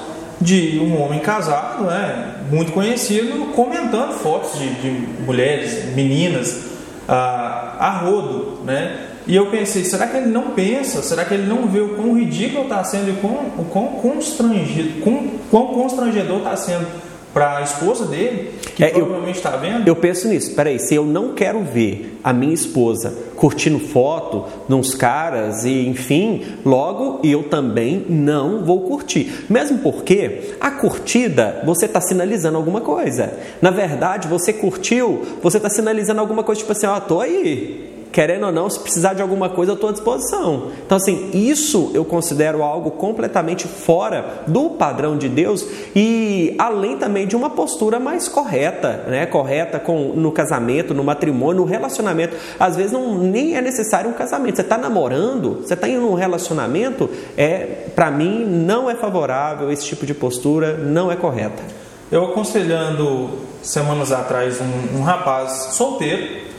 de 0.41 0.79
um 0.79 0.99
homem 0.99 1.19
casado, 1.19 1.83
né, 1.83 2.35
muito 2.49 2.71
conhecido, 2.71 3.53
comentando 3.53 4.13
fotos 4.13 4.57
de, 4.57 4.73
de 4.73 4.89
mulheres, 5.23 5.93
meninas, 5.93 6.71
a, 7.07 7.75
a 7.79 7.89
rodo, 7.99 8.59
né? 8.65 9.07
E 9.27 9.35
eu 9.35 9.51
pensei, 9.51 9.83
será 9.83 10.07
que 10.07 10.17
ele 10.17 10.27
não 10.27 10.51
pensa? 10.51 11.03
Será 11.03 11.23
que 11.23 11.35
ele 11.35 11.45
não 11.45 11.67
vê 11.67 11.79
o 11.79 11.89
quão 11.89 12.17
ridículo 12.17 12.63
está 12.63 12.83
sendo 12.83 13.11
e 13.11 13.13
quão, 13.13 13.51
o 13.57 13.65
quão 13.65 13.87
constrangido, 14.01 14.99
quão, 15.01 15.27
quão 15.51 15.67
constrangedor 15.67 16.39
está 16.39 16.55
sendo 16.55 16.87
para 17.33 17.57
a 17.57 17.61
esposa 17.61 18.05
dele, 18.05 18.51
que 18.75 18.83
é, 18.83 18.89
provavelmente 18.89 19.37
está 19.37 19.51
vendo? 19.51 19.87
Eu 19.87 19.95
penso 19.95 20.27
nisso. 20.27 20.53
Peraí, 20.53 20.79
se 20.79 20.95
eu 20.95 21.05
não 21.05 21.33
quero 21.33 21.61
ver 21.61 22.19
a 22.23 22.33
minha 22.33 22.53
esposa 22.53 23.13
curtindo 23.35 23.79
foto 23.79 24.45
nos 24.69 24.93
caras 24.93 25.65
e 25.65 25.87
enfim, 25.87 26.43
logo 26.65 27.19
eu 27.23 27.43
também 27.43 28.05
não 28.09 28.63
vou 28.63 28.81
curtir. 28.81 29.45
Mesmo 29.49 29.79
porque 29.79 30.55
a 30.59 30.71
curtida 30.71 31.61
você 31.65 31.85
está 31.85 32.01
sinalizando 32.01 32.57
alguma 32.57 32.81
coisa. 32.81 33.33
Na 33.61 33.71
verdade, 33.71 34.27
você 34.27 34.53
curtiu, 34.53 35.25
você 35.41 35.57
está 35.57 35.69
sinalizando 35.69 36.19
alguma 36.19 36.43
coisa 36.43 36.59
tipo 36.59 36.71
assim, 36.71 36.85
ó, 36.85 36.97
oh, 36.97 37.01
tô 37.01 37.21
aí 37.21 37.91
querendo 38.11 38.45
ou 38.45 38.51
não, 38.51 38.69
se 38.69 38.79
precisar 38.79 39.13
de 39.13 39.21
alguma 39.21 39.49
coisa, 39.49 39.71
eu 39.71 39.75
estou 39.75 39.89
à 39.89 39.93
disposição. 39.93 40.67
Então, 40.85 40.97
assim, 40.97 41.29
isso 41.33 41.91
eu 41.93 42.03
considero 42.03 42.61
algo 42.61 42.91
completamente 42.91 43.67
fora 43.67 44.43
do 44.47 44.71
padrão 44.71 45.17
de 45.17 45.29
Deus 45.29 45.65
e 45.95 46.53
além 46.57 46.97
também 46.97 47.25
de 47.25 47.35
uma 47.35 47.49
postura 47.49 47.99
mais 47.99 48.27
correta, 48.27 49.05
né? 49.07 49.25
Correta 49.25 49.79
com, 49.79 50.13
no 50.13 50.31
casamento, 50.31 50.93
no 50.93 51.03
matrimônio, 51.03 51.61
no 51.61 51.67
relacionamento. 51.67 52.35
Às 52.59 52.75
vezes 52.75 52.91
não 52.91 53.17
nem 53.17 53.55
é 53.55 53.61
necessário 53.61 54.09
um 54.09 54.13
casamento. 54.13 54.57
Você 54.57 54.61
está 54.61 54.77
namorando, 54.77 55.61
você 55.61 55.73
está 55.73 55.87
em 55.87 55.97
um 55.97 56.13
relacionamento, 56.13 57.09
é 57.37 57.87
para 57.95 58.11
mim 58.11 58.45
não 58.45 58.89
é 58.89 58.95
favorável 58.95 59.71
esse 59.71 59.85
tipo 59.85 60.05
de 60.05 60.13
postura, 60.13 60.77
não 60.77 61.11
é 61.11 61.15
correta. 61.15 61.63
Eu 62.11 62.25
aconselhando 62.25 63.29
semanas 63.61 64.11
atrás 64.11 64.59
um, 64.59 64.99
um 64.99 65.01
rapaz 65.01 65.69
solteiro 65.73 66.50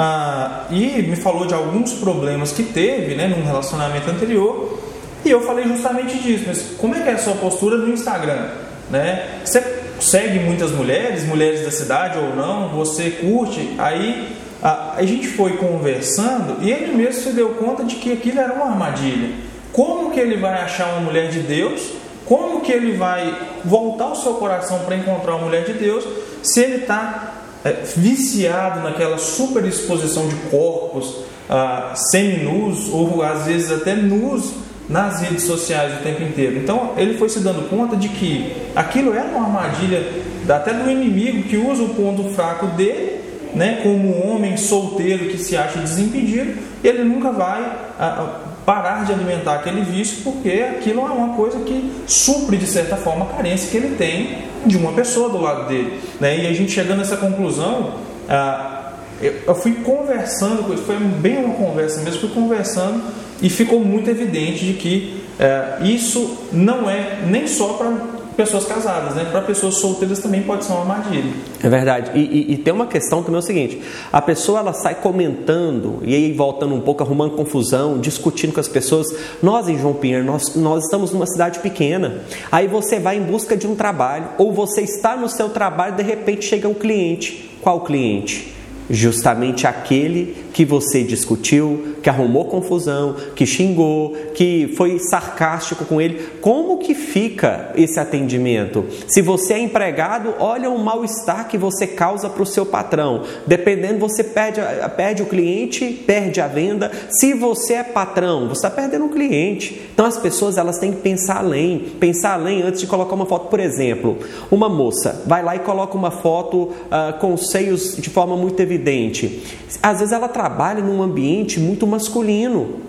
ah, 0.00 0.66
e 0.70 1.02
me 1.02 1.16
falou 1.16 1.44
de 1.44 1.52
alguns 1.52 1.94
problemas 1.94 2.52
que 2.52 2.62
teve 2.62 3.16
né, 3.16 3.26
num 3.26 3.44
relacionamento 3.44 4.08
anterior. 4.08 4.78
E 5.24 5.30
eu 5.30 5.40
falei 5.40 5.64
justamente 5.64 6.18
disso, 6.18 6.44
mas 6.46 6.62
como 6.78 6.94
é 6.94 7.02
que 7.02 7.08
é 7.08 7.14
a 7.14 7.18
sua 7.18 7.34
postura 7.34 7.76
no 7.76 7.92
Instagram? 7.92 8.46
Né? 8.88 9.40
Você 9.44 9.60
segue 9.98 10.38
muitas 10.38 10.70
mulheres, 10.70 11.26
mulheres 11.26 11.64
da 11.64 11.72
cidade 11.72 12.16
ou 12.16 12.36
não? 12.36 12.68
Você 12.76 13.10
curte? 13.10 13.74
Aí 13.76 14.36
a, 14.62 14.94
a 14.98 15.02
gente 15.02 15.26
foi 15.26 15.56
conversando 15.56 16.62
e 16.62 16.70
ele 16.70 16.94
mesmo 16.94 17.20
se 17.20 17.30
deu 17.30 17.48
conta 17.54 17.82
de 17.82 17.96
que 17.96 18.12
aquilo 18.12 18.38
era 18.38 18.52
uma 18.52 18.66
armadilha. 18.66 19.34
Como 19.72 20.12
que 20.12 20.20
ele 20.20 20.36
vai 20.36 20.62
achar 20.62 20.92
uma 20.92 21.00
mulher 21.00 21.28
de 21.28 21.40
Deus? 21.40 21.90
Como 22.24 22.60
que 22.60 22.70
ele 22.70 22.92
vai 22.92 23.36
voltar 23.64 24.12
o 24.12 24.14
seu 24.14 24.34
coração 24.34 24.78
para 24.84 24.94
encontrar 24.94 25.34
uma 25.34 25.46
mulher 25.46 25.64
de 25.64 25.72
Deus 25.72 26.04
se 26.40 26.60
ele 26.60 26.82
está 26.82 27.37
é, 27.64 27.72
viciado 27.96 28.80
naquela 28.80 29.18
super 29.18 29.64
exposição 29.64 30.28
de 30.28 30.34
corpos 30.50 31.16
ah, 31.48 31.92
semi-nus 31.94 32.88
ou 32.92 33.22
às 33.22 33.46
vezes 33.46 33.70
até 33.70 33.94
nus 33.94 34.52
nas 34.88 35.20
redes 35.20 35.44
sociais 35.44 35.98
o 35.98 36.02
tempo 36.02 36.22
inteiro. 36.22 36.58
Então 36.58 36.92
ele 36.96 37.18
foi 37.18 37.28
se 37.28 37.40
dando 37.40 37.68
conta 37.68 37.96
de 37.96 38.08
que 38.08 38.54
aquilo 38.74 39.12
era 39.12 39.28
uma 39.28 39.46
armadilha 39.46 40.02
até 40.48 40.72
do 40.72 40.90
inimigo 40.90 41.42
que 41.42 41.56
usa 41.56 41.82
o 41.82 41.90
ponto 41.90 42.30
fraco 42.30 42.66
dele, 42.68 43.20
né, 43.54 43.80
como 43.82 44.08
um 44.08 44.34
homem 44.34 44.56
solteiro 44.56 45.26
que 45.26 45.38
se 45.38 45.56
acha 45.56 45.78
desimpedido, 45.78 46.54
ele 46.82 47.04
nunca 47.04 47.32
vai 47.32 47.60
ah 47.98 48.47
parar 48.68 49.06
de 49.06 49.14
alimentar 49.14 49.54
aquele 49.54 49.80
vício, 49.80 50.18
porque 50.22 50.62
aquilo 50.76 51.00
é 51.00 51.10
uma 51.10 51.34
coisa 51.34 51.58
que 51.60 51.90
supre, 52.06 52.58
de 52.58 52.66
certa 52.66 52.96
forma, 52.96 53.24
a 53.24 53.28
carência 53.28 53.70
que 53.70 53.78
ele 53.78 53.96
tem 53.96 54.44
de 54.66 54.76
uma 54.76 54.92
pessoa 54.92 55.30
do 55.30 55.40
lado 55.40 55.66
dele. 55.66 55.98
Né? 56.20 56.40
E 56.44 56.46
a 56.46 56.52
gente 56.52 56.72
chegando 56.72 56.98
nessa 56.98 57.16
conclusão, 57.16 57.94
ah, 58.28 58.92
eu 59.22 59.54
fui 59.54 59.72
conversando 59.76 60.64
com 60.64 60.74
ele, 60.74 60.82
foi 60.82 60.98
bem 60.98 61.42
uma 61.42 61.54
conversa 61.54 62.02
mesmo, 62.02 62.20
fui 62.20 62.28
conversando 62.28 63.02
e 63.40 63.48
ficou 63.48 63.80
muito 63.80 64.10
evidente 64.10 64.66
de 64.66 64.74
que 64.74 65.24
eh, 65.40 65.78
isso 65.84 66.36
não 66.52 66.90
é 66.90 67.20
nem 67.26 67.46
só 67.46 67.72
para 67.72 67.90
pessoas 68.38 68.64
casadas, 68.66 69.16
né? 69.16 69.24
Para 69.24 69.40
pessoas 69.40 69.78
solteiras 69.78 70.20
também 70.20 70.44
pode 70.44 70.64
ser 70.64 70.70
uma 70.70 70.82
armadilha. 70.82 71.32
É 71.60 71.68
verdade. 71.68 72.12
E, 72.14 72.20
e, 72.20 72.52
e, 72.52 72.56
tem 72.56 72.72
uma 72.72 72.86
questão 72.86 73.20
também 73.20 73.34
é 73.34 73.38
o 73.40 73.42
seguinte: 73.42 73.82
a 74.12 74.22
pessoa 74.22 74.60
ela 74.60 74.72
sai 74.72 74.94
comentando 74.94 75.98
e 76.04 76.14
aí 76.14 76.32
voltando 76.32 76.72
um 76.72 76.80
pouco, 76.80 77.02
arrumando 77.02 77.32
confusão, 77.32 77.98
discutindo 77.98 78.52
com 78.52 78.60
as 78.60 78.68
pessoas. 78.68 79.08
Nós 79.42 79.68
em 79.68 79.76
João 79.76 79.92
Pinheiro, 79.92 80.24
nós, 80.24 80.54
nós 80.54 80.84
estamos 80.84 81.10
numa 81.10 81.26
cidade 81.26 81.58
pequena. 81.58 82.20
Aí 82.52 82.68
você 82.68 83.00
vai 83.00 83.16
em 83.16 83.22
busca 83.22 83.56
de 83.56 83.66
um 83.66 83.74
trabalho 83.74 84.28
ou 84.38 84.52
você 84.52 84.82
está 84.82 85.16
no 85.16 85.28
seu 85.28 85.48
trabalho 85.48 85.96
de 85.96 86.04
repente 86.04 86.44
chega 86.44 86.68
um 86.68 86.74
cliente. 86.74 87.50
Qual 87.60 87.80
cliente? 87.80 88.54
Justamente 88.88 89.66
aquele 89.66 90.36
que 90.58 90.64
você 90.64 91.04
discutiu, 91.04 91.94
que 92.02 92.10
arrumou 92.10 92.46
confusão, 92.46 93.14
que 93.36 93.46
xingou, 93.46 94.16
que 94.34 94.74
foi 94.76 94.98
sarcástico 94.98 95.84
com 95.84 96.00
ele. 96.00 96.20
Como 96.40 96.78
que 96.78 96.96
fica 96.96 97.70
esse 97.76 98.00
atendimento? 98.00 98.84
Se 99.06 99.22
você 99.22 99.54
é 99.54 99.60
empregado, 99.60 100.34
olha 100.40 100.68
o 100.68 100.76
mal-estar 100.76 101.46
que 101.46 101.56
você 101.56 101.86
causa 101.86 102.28
para 102.28 102.42
o 102.42 102.46
seu 102.46 102.66
patrão. 102.66 103.22
Dependendo, 103.46 104.00
você 104.00 104.24
perde, 104.24 104.60
perde 104.96 105.22
o 105.22 105.26
cliente, 105.26 105.92
perde 106.04 106.40
a 106.40 106.48
venda. 106.48 106.90
Se 107.08 107.34
você 107.34 107.74
é 107.74 107.84
patrão, 107.84 108.48
você 108.48 108.66
está 108.66 108.70
perdendo 108.70 109.04
o 109.04 109.10
cliente. 109.10 109.80
Então 109.94 110.06
as 110.06 110.18
pessoas 110.18 110.58
elas 110.58 110.78
têm 110.78 110.90
que 110.90 111.02
pensar 111.02 111.36
além, 111.36 111.78
pensar 112.00 112.32
além 112.32 112.62
antes 112.62 112.80
de 112.80 112.88
colocar 112.88 113.14
uma 113.14 113.26
foto. 113.26 113.46
Por 113.46 113.60
exemplo, 113.60 114.18
uma 114.50 114.68
moça 114.68 115.22
vai 115.24 115.40
lá 115.40 115.54
e 115.54 115.60
coloca 115.60 115.96
uma 115.96 116.10
foto 116.10 116.56
uh, 116.56 117.16
com 117.20 117.36
seios 117.36 117.96
de 117.96 118.10
forma 118.10 118.36
muito 118.36 118.58
evidente. 118.58 119.40
Às 119.80 120.00
vezes 120.00 120.12
ela 120.12 120.26
trabalha 120.26 120.47
trabalha 120.48 120.82
num 120.82 121.02
ambiente 121.02 121.60
muito 121.60 121.86
masculino. 121.86 122.80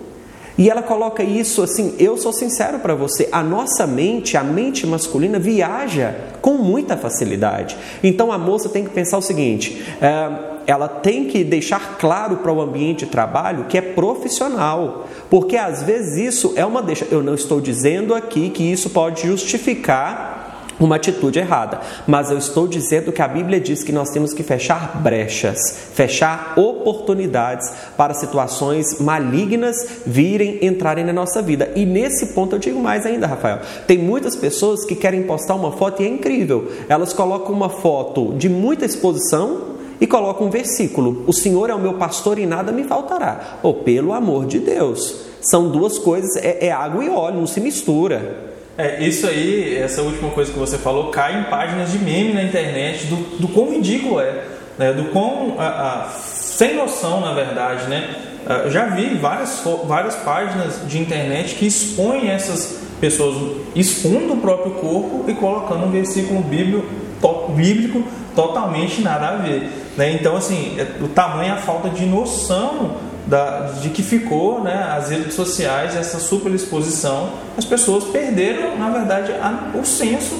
E 0.56 0.68
ela 0.68 0.82
coloca 0.82 1.22
isso 1.22 1.62
assim, 1.62 1.94
eu 1.98 2.16
sou 2.16 2.32
sincero 2.32 2.80
para 2.80 2.94
você, 2.94 3.28
a 3.30 3.42
nossa 3.42 3.86
mente, 3.86 4.36
a 4.36 4.42
mente 4.42 4.86
masculina 4.86 5.38
viaja 5.38 6.14
com 6.40 6.54
muita 6.54 6.96
facilidade. 6.96 7.76
Então 8.02 8.32
a 8.32 8.38
moça 8.38 8.68
tem 8.68 8.84
que 8.84 8.90
pensar 8.90 9.18
o 9.18 9.22
seguinte: 9.22 9.82
é, 10.02 10.60
ela 10.66 10.88
tem 10.88 11.26
que 11.26 11.44
deixar 11.44 11.96
claro 11.98 12.38
para 12.38 12.52
o 12.52 12.60
ambiente 12.60 13.04
de 13.04 13.10
trabalho 13.10 13.66
que 13.68 13.78
é 13.78 13.80
profissional, 13.80 15.06
porque 15.30 15.56
às 15.56 15.82
vezes 15.82 16.34
isso 16.34 16.52
é 16.56 16.64
uma 16.64 16.82
deixa. 16.82 17.06
Eu 17.10 17.22
não 17.22 17.34
estou 17.34 17.60
dizendo 17.60 18.14
aqui 18.14 18.50
que 18.50 18.62
isso 18.62 18.90
pode 18.90 19.26
justificar 19.26 20.39
uma 20.80 20.96
atitude 20.96 21.38
errada. 21.38 21.80
Mas 22.06 22.30
eu 22.30 22.38
estou 22.38 22.66
dizendo 22.66 23.12
que 23.12 23.22
a 23.22 23.28
Bíblia 23.28 23.60
diz 23.60 23.84
que 23.84 23.92
nós 23.92 24.10
temos 24.10 24.32
que 24.32 24.42
fechar 24.42 25.00
brechas, 25.00 25.58
fechar 25.94 26.54
oportunidades 26.56 27.70
para 27.96 28.14
situações 28.14 28.98
malignas 28.98 29.76
virem 30.06 30.58
entrarem 30.62 31.04
na 31.04 31.12
nossa 31.12 31.42
vida. 31.42 31.70
E 31.76 31.84
nesse 31.84 32.28
ponto 32.28 32.56
eu 32.56 32.58
digo 32.58 32.80
mais 32.80 33.04
ainda, 33.04 33.26
Rafael. 33.26 33.60
Tem 33.86 33.98
muitas 33.98 34.34
pessoas 34.34 34.84
que 34.84 34.96
querem 34.96 35.22
postar 35.24 35.54
uma 35.54 35.72
foto 35.72 36.02
e 36.02 36.06
é 36.06 36.08
incrível. 36.08 36.72
Elas 36.88 37.12
colocam 37.12 37.54
uma 37.54 37.68
foto 37.68 38.32
de 38.34 38.48
muita 38.48 38.86
exposição 38.86 39.70
e 40.00 40.06
colocam 40.06 40.46
um 40.46 40.50
versículo: 40.50 41.22
O 41.26 41.32
Senhor 41.32 41.68
é 41.68 41.74
o 41.74 41.78
meu 41.78 41.94
pastor 41.94 42.38
e 42.38 42.46
nada 42.46 42.72
me 42.72 42.84
faltará. 42.84 43.58
Ou 43.62 43.70
oh, 43.70 43.74
pelo 43.74 44.12
amor 44.12 44.46
de 44.46 44.58
Deus. 44.58 45.28
São 45.42 45.70
duas 45.70 45.98
coisas, 45.98 46.36
é, 46.36 46.66
é 46.66 46.70
água 46.70 47.02
e 47.04 47.08
óleo, 47.08 47.38
não 47.38 47.46
se 47.46 47.60
mistura. 47.60 48.49
É, 48.78 49.04
isso 49.04 49.26
aí, 49.26 49.76
essa 49.76 50.02
última 50.02 50.30
coisa 50.30 50.52
que 50.52 50.58
você 50.58 50.78
falou, 50.78 51.10
cai 51.10 51.38
em 51.38 51.44
páginas 51.44 51.92
de 51.92 51.98
meme 51.98 52.32
na 52.32 52.42
internet 52.42 53.06
do, 53.06 53.16
do 53.38 53.48
quão 53.48 53.72
ridículo 53.72 54.20
é, 54.20 54.44
né? 54.78 54.92
do 54.92 55.04
quão 55.06 55.56
a, 55.58 55.66
a, 55.66 56.08
sem 56.10 56.76
noção, 56.76 57.20
na 57.20 57.34
verdade, 57.34 57.88
né? 57.88 58.26
Eu 58.64 58.70
já 58.70 58.86
vi 58.86 59.14
várias, 59.14 59.62
várias 59.86 60.16
páginas 60.16 60.80
de 60.88 60.98
internet 60.98 61.54
que 61.56 61.66
expõem 61.66 62.30
essas 62.30 62.80
pessoas 63.00 63.56
expondo 63.74 64.34
o 64.34 64.36
próprio 64.38 64.72
corpo 64.72 65.24
e 65.28 65.34
colocando 65.34 65.86
um 65.86 65.90
versículo 65.90 66.40
bíblico, 66.40 66.86
to, 67.20 67.52
bíblico 67.52 68.02
totalmente 68.34 69.00
nada 69.02 69.28
a 69.28 69.36
ver. 69.36 69.70
Né? 69.96 70.12
Então, 70.12 70.36
assim, 70.36 70.76
é, 70.78 71.02
o 71.02 71.08
tamanho, 71.08 71.52
a 71.52 71.56
falta 71.56 71.90
de 71.90 72.06
noção 72.06 72.96
da, 73.30 73.70
de 73.80 73.90
que 73.90 74.02
ficou 74.02 74.60
né, 74.60 74.92
as 74.98 75.08
redes 75.08 75.34
sociais, 75.34 75.94
essa 75.94 76.18
superexposição, 76.18 77.30
as 77.56 77.64
pessoas 77.64 78.02
perderam, 78.04 78.76
na 78.76 78.90
verdade, 78.90 79.30
a, 79.32 79.70
o 79.78 79.84
senso 79.84 80.34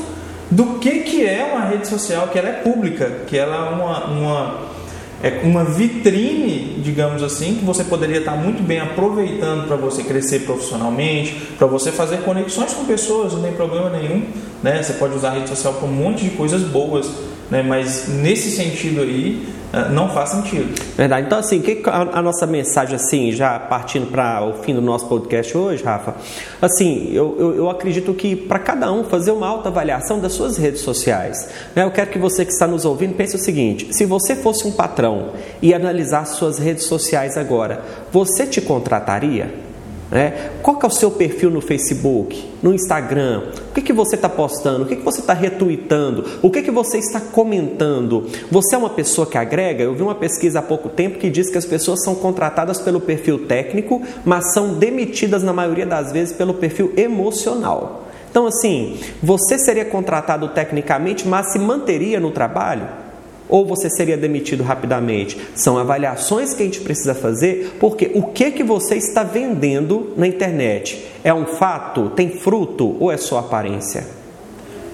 do 0.50 0.80
que, 0.80 1.00
que 1.04 1.24
é 1.24 1.48
uma 1.54 1.66
rede 1.66 1.86
social, 1.86 2.26
que 2.26 2.36
ela 2.36 2.48
é 2.48 2.52
pública, 2.52 3.08
que 3.28 3.38
ela 3.38 3.54
é 3.54 3.70
uma, 3.70 4.04
uma, 4.06 4.58
é 5.22 5.40
uma 5.44 5.64
vitrine, 5.64 6.80
digamos 6.82 7.22
assim, 7.22 7.54
que 7.54 7.64
você 7.64 7.84
poderia 7.84 8.18
estar 8.18 8.32
muito 8.32 8.60
bem 8.60 8.80
aproveitando 8.80 9.68
para 9.68 9.76
você 9.76 10.02
crescer 10.02 10.40
profissionalmente, 10.40 11.34
para 11.56 11.68
você 11.68 11.92
fazer 11.92 12.22
conexões 12.22 12.72
com 12.72 12.84
pessoas, 12.84 13.34
não 13.34 13.42
tem 13.42 13.52
problema 13.52 13.88
nenhum. 13.88 14.24
Né? 14.64 14.82
Você 14.82 14.94
pode 14.94 15.14
usar 15.14 15.28
a 15.28 15.34
rede 15.34 15.48
social 15.48 15.74
para 15.74 15.86
um 15.86 15.92
monte 15.92 16.24
de 16.24 16.30
coisas 16.30 16.62
boas, 16.62 17.08
né? 17.50 17.62
mas 17.62 18.08
nesse 18.08 18.50
sentido 18.50 19.00
aí, 19.02 19.46
ah, 19.72 19.88
não 19.88 20.08
faz 20.08 20.30
sentido. 20.30 20.74
Verdade. 20.96 21.26
Então, 21.26 21.38
assim, 21.38 21.60
que 21.60 21.82
a, 21.86 22.20
nossa 22.20 22.46
mensagem, 22.46 22.96
assim, 22.96 23.30
já 23.30 23.58
partindo 23.58 24.10
para 24.10 24.44
o 24.44 24.54
fim 24.62 24.74
do 24.74 24.82
nosso 24.82 25.06
podcast 25.06 25.56
hoje, 25.56 25.82
Rafa, 25.84 26.16
assim, 26.60 27.10
eu, 27.12 27.36
eu, 27.38 27.56
eu 27.56 27.70
acredito 27.70 28.12
que 28.14 28.34
para 28.34 28.58
cada 28.58 28.92
um 28.92 29.04
fazer 29.04 29.30
uma 29.30 29.46
autoavaliação 29.46 30.18
das 30.18 30.32
suas 30.32 30.56
redes 30.56 30.80
sociais. 30.80 31.50
Né? 31.74 31.84
Eu 31.84 31.90
quero 31.90 32.10
que 32.10 32.18
você 32.18 32.44
que 32.44 32.52
está 32.52 32.66
nos 32.66 32.84
ouvindo 32.84 33.14
pense 33.14 33.36
o 33.36 33.38
seguinte: 33.38 33.94
se 33.94 34.04
você 34.04 34.34
fosse 34.34 34.66
um 34.66 34.72
patrão 34.72 35.30
e 35.62 35.72
analisar 35.72 36.24
suas 36.24 36.58
redes 36.58 36.84
sociais 36.84 37.36
agora, 37.36 37.80
você 38.10 38.46
te 38.46 38.60
contrataria? 38.60 39.69
Né? 40.10 40.50
Qual 40.60 40.76
que 40.76 40.84
é 40.84 40.88
o 40.88 40.92
seu 40.92 41.10
perfil 41.10 41.50
no 41.50 41.60
Facebook, 41.60 42.50
no 42.60 42.74
Instagram? 42.74 43.44
O 43.68 43.72
que, 43.72 43.80
que 43.80 43.92
você 43.92 44.16
está 44.16 44.28
postando? 44.28 44.82
O 44.82 44.86
que, 44.86 44.96
que 44.96 45.04
você 45.04 45.20
está 45.20 45.32
retweetando? 45.32 46.26
O 46.42 46.50
que, 46.50 46.62
que 46.62 46.70
você 46.70 46.98
está 46.98 47.20
comentando? 47.20 48.26
Você 48.50 48.74
é 48.74 48.78
uma 48.78 48.90
pessoa 48.90 49.26
que 49.26 49.38
agrega? 49.38 49.84
Eu 49.84 49.94
vi 49.94 50.02
uma 50.02 50.14
pesquisa 50.14 50.58
há 50.58 50.62
pouco 50.62 50.88
tempo 50.88 51.18
que 51.18 51.30
diz 51.30 51.48
que 51.48 51.58
as 51.58 51.64
pessoas 51.64 52.02
são 52.02 52.16
contratadas 52.16 52.80
pelo 52.80 53.00
perfil 53.00 53.46
técnico, 53.46 54.02
mas 54.24 54.52
são 54.52 54.74
demitidas 54.74 55.44
na 55.44 55.52
maioria 55.52 55.86
das 55.86 56.10
vezes 56.10 56.34
pelo 56.34 56.54
perfil 56.54 56.92
emocional. 56.96 58.08
Então, 58.30 58.46
assim, 58.46 58.98
você 59.22 59.58
seria 59.58 59.84
contratado 59.84 60.48
tecnicamente, 60.48 61.26
mas 61.26 61.52
se 61.52 61.58
manteria 61.58 62.18
no 62.18 62.32
trabalho? 62.32 63.09
Ou 63.50 63.66
você 63.66 63.90
seria 63.90 64.16
demitido 64.16 64.62
rapidamente. 64.62 65.38
São 65.54 65.76
avaliações 65.76 66.54
que 66.54 66.62
a 66.62 66.66
gente 66.66 66.80
precisa 66.80 67.14
fazer, 67.14 67.76
porque 67.78 68.10
o 68.14 68.22
que 68.22 68.50
que 68.52 68.62
você 68.62 68.96
está 68.96 69.22
vendendo 69.22 70.14
na 70.16 70.26
internet? 70.26 71.04
É 71.22 71.34
um 71.34 71.44
fato? 71.44 72.10
Tem 72.10 72.30
fruto 72.30 72.96
ou 72.98 73.12
é 73.12 73.16
só 73.16 73.38
aparência? 73.38 74.06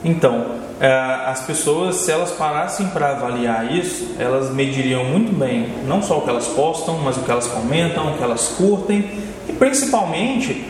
Então, 0.05 0.47
é, 0.81 0.93
as 1.27 1.43
pessoas, 1.43 1.97
se 1.97 2.11
elas 2.11 2.33
parassem 2.33 2.89
para 2.89 3.11
avaliar 3.11 3.75
isso, 3.75 4.15
elas 4.19 4.51
mediriam 4.51 5.05
muito 5.05 5.33
bem 5.33 5.69
não 5.87 6.03
só 6.03 6.19
o 6.19 6.23
que 6.23 6.31
elas 6.31 6.49
postam, 6.49 6.99
mas 6.99 7.17
o 7.17 7.21
que 7.21 7.31
elas 7.31 7.47
comentam, 7.47 8.13
o 8.13 8.17
que 8.17 8.23
elas 8.23 8.49
curtem 8.57 9.05
e 9.49 9.53
principalmente 9.53 10.65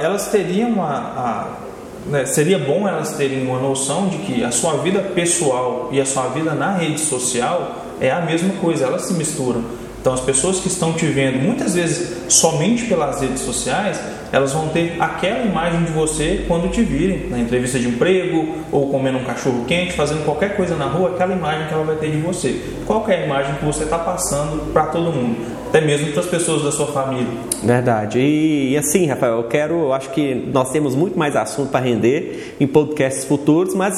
elas 0.00 0.28
teriam 0.28 0.80
a, 0.82 0.94
a 0.96 1.63
né, 2.06 2.26
seria 2.26 2.58
bom 2.58 2.86
elas 2.86 3.16
terem 3.16 3.46
uma 3.46 3.58
noção 3.58 4.08
de 4.08 4.18
que 4.18 4.44
a 4.44 4.50
sua 4.50 4.78
vida 4.78 5.00
pessoal 5.00 5.88
e 5.92 6.00
a 6.00 6.06
sua 6.06 6.28
vida 6.28 6.54
na 6.54 6.72
rede 6.72 7.00
social 7.00 7.84
é 8.00 8.10
a 8.10 8.20
mesma 8.20 8.54
coisa, 8.60 8.86
elas 8.86 9.02
se 9.02 9.14
misturam. 9.14 9.62
Então, 10.04 10.12
as 10.12 10.20
pessoas 10.20 10.60
que 10.60 10.68
estão 10.68 10.92
te 10.92 11.06
vendo 11.06 11.38
muitas 11.38 11.74
vezes 11.74 12.14
somente 12.28 12.84
pelas 12.84 13.22
redes 13.22 13.40
sociais, 13.40 13.98
elas 14.30 14.52
vão 14.52 14.68
ter 14.68 14.96
aquela 15.00 15.42
imagem 15.46 15.82
de 15.82 15.92
você 15.92 16.44
quando 16.46 16.70
te 16.70 16.82
virem 16.82 17.30
na 17.30 17.38
entrevista 17.38 17.78
de 17.78 17.88
emprego 17.88 18.54
ou 18.70 18.90
comendo 18.90 19.16
um 19.16 19.24
cachorro 19.24 19.64
quente, 19.64 19.94
fazendo 19.94 20.22
qualquer 20.22 20.56
coisa 20.56 20.76
na 20.76 20.84
rua, 20.84 21.14
aquela 21.14 21.32
imagem 21.34 21.68
que 21.68 21.72
ela 21.72 21.84
vai 21.84 21.96
ter 21.96 22.10
de 22.10 22.18
você. 22.18 22.60
Qual 22.86 23.08
é 23.08 23.22
a 23.22 23.24
imagem 23.24 23.54
que 23.54 23.64
você 23.64 23.84
está 23.84 23.98
passando 23.98 24.70
para 24.74 24.88
todo 24.88 25.10
mundo? 25.10 25.64
até 25.74 25.84
mesmo 25.84 26.12
para 26.12 26.20
as 26.20 26.26
pessoas 26.28 26.62
da 26.62 26.70
sua 26.70 26.86
família. 26.86 27.26
Verdade. 27.60 28.20
E, 28.20 28.70
e, 28.70 28.76
assim, 28.76 29.06
Rafael, 29.06 29.38
eu 29.38 29.48
quero, 29.48 29.74
eu 29.74 29.92
acho 29.92 30.10
que 30.10 30.32
nós 30.32 30.70
temos 30.70 30.94
muito 30.94 31.18
mais 31.18 31.34
assunto 31.34 31.70
para 31.70 31.84
render 31.84 32.54
em 32.60 32.66
podcasts 32.66 33.24
futuros, 33.24 33.74
mas 33.74 33.92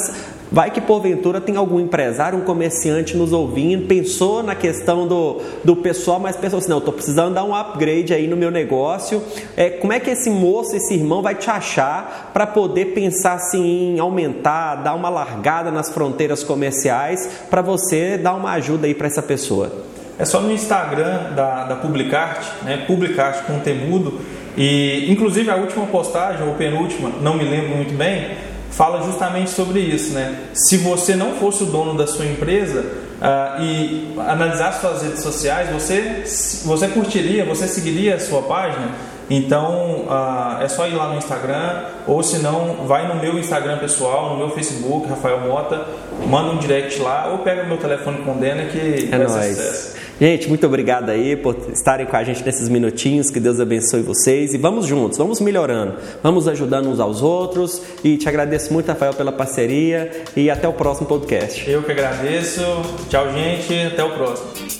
vai 0.51 0.71
que 0.71 0.79
porventura 0.79 1.41
tem 1.41 1.57
algum 1.57 1.79
empresário, 1.79 2.37
um 2.37 2.41
comerciante 2.41 3.15
nos 3.15 3.33
ouvindo, 3.33 3.87
pensou 3.87 4.43
na 4.43 4.55
questão 4.55 5.07
do, 5.07 5.41
do 5.63 5.75
pessoal, 5.75 6.19
mas 6.19 6.35
pensou 6.35 6.59
assim, 6.59 6.69
não, 6.69 6.77
estou 6.77 6.93
precisando 6.93 7.33
dar 7.33 7.43
um 7.43 7.55
upgrade 7.55 8.13
aí 8.13 8.27
no 8.27 8.37
meu 8.37 8.51
negócio. 8.51 9.21
É, 9.55 9.69
como 9.69 9.93
é 9.93 9.99
que 9.99 10.09
esse 10.09 10.29
moço, 10.29 10.75
esse 10.75 10.93
irmão 10.93 11.21
vai 11.21 11.35
te 11.35 11.49
achar 11.49 12.31
para 12.33 12.47
poder 12.47 12.93
pensar 12.93 13.33
assim 13.33 13.95
em 13.95 13.99
aumentar, 13.99 14.75
dar 14.75 14.93
uma 14.93 15.09
largada 15.09 15.71
nas 15.71 15.89
fronteiras 15.89 16.43
comerciais 16.43 17.29
para 17.49 17.61
você 17.61 18.17
dar 18.17 18.33
uma 18.33 18.51
ajuda 18.51 18.87
aí 18.87 18.93
para 18.93 19.07
essa 19.07 19.21
pessoa? 19.21 19.71
É 20.19 20.25
só 20.25 20.41
no 20.41 20.51
Instagram 20.51 21.33
da, 21.35 21.65
da 21.65 21.75
Publicarte, 21.75 22.49
né? 22.63 22.83
Publicarte 22.87 23.43
com 23.43 23.59
temudo, 23.59 24.19
E, 24.57 25.05
inclusive, 25.11 25.51
a 25.51 25.55
última 25.55 25.85
postagem, 25.85 26.47
ou 26.47 26.55
penúltima, 26.55 27.11
não 27.21 27.35
me 27.35 27.43
lembro 27.43 27.75
muito 27.75 27.93
bem, 27.93 28.31
fala 28.77 29.01
justamente 29.01 29.49
sobre 29.49 29.79
isso, 29.79 30.13
né? 30.13 30.49
Se 30.53 30.77
você 30.77 31.15
não 31.15 31.33
fosse 31.33 31.63
o 31.63 31.65
dono 31.65 31.97
da 31.97 32.05
sua 32.05 32.27
empresa 32.27 32.81
uh, 32.81 33.61
e 33.61 34.13
analisasse 34.19 34.81
suas 34.81 35.01
redes 35.01 35.21
sociais, 35.21 35.71
você, 35.71 36.23
você 36.63 36.87
curtiria, 36.87 37.43
você 37.43 37.67
seguiria 37.67 38.15
a 38.15 38.19
sua 38.19 38.43
página? 38.43 38.91
Então 39.31 40.05
uh, 40.07 40.61
é 40.61 40.67
só 40.67 40.87
ir 40.87 40.93
lá 40.93 41.09
no 41.09 41.17
Instagram, 41.17 41.85
ou 42.05 42.21
se 42.21 42.37
não, 42.37 42.85
vai 42.85 43.07
no 43.07 43.15
meu 43.15 43.39
Instagram 43.39 43.79
pessoal, 43.79 44.29
no 44.29 44.37
meu 44.37 44.51
Facebook, 44.51 45.09
Rafael 45.09 45.41
Mota, 45.41 45.83
manda 46.27 46.51
um 46.51 46.57
direct 46.57 47.01
lá, 47.01 47.29
ou 47.31 47.39
pega 47.39 47.63
o 47.63 47.67
meu 47.67 47.77
telefone 47.77 48.19
com 48.19 48.33
o 48.33 48.35
Dena 48.35 48.65
que 48.65 49.09
é 49.11 49.17
vai 49.17 49.27
nóis. 49.27 49.55
ser 49.55 49.55
sucesso. 49.55 49.96
Gente, 50.19 50.49
muito 50.49 50.65
obrigado 50.65 51.09
aí 51.09 51.35
por 51.35 51.55
estarem 51.71 52.05
com 52.07 52.15
a 52.15 52.23
gente 52.23 52.43
nesses 52.43 52.67
minutinhos. 52.69 53.29
Que 53.29 53.39
Deus 53.39 53.59
abençoe 53.59 54.01
vocês 54.01 54.53
e 54.53 54.57
vamos 54.57 54.85
juntos, 54.85 55.17
vamos 55.17 55.39
melhorando, 55.39 55.95
vamos 56.23 56.47
ajudando 56.47 56.89
uns 56.89 56.99
aos 56.99 57.21
outros. 57.21 57.81
E 58.03 58.17
te 58.17 58.27
agradeço 58.27 58.73
muito, 58.73 58.87
Rafael, 58.87 59.13
pela 59.13 59.31
parceria 59.31 60.23
e 60.35 60.49
até 60.49 60.67
o 60.67 60.73
próximo 60.73 61.07
podcast. 61.07 61.69
Eu 61.69 61.83
que 61.83 61.91
agradeço. 61.91 62.61
Tchau, 63.09 63.31
gente. 63.31 63.73
Até 63.87 64.03
o 64.03 64.11
próximo. 64.11 64.76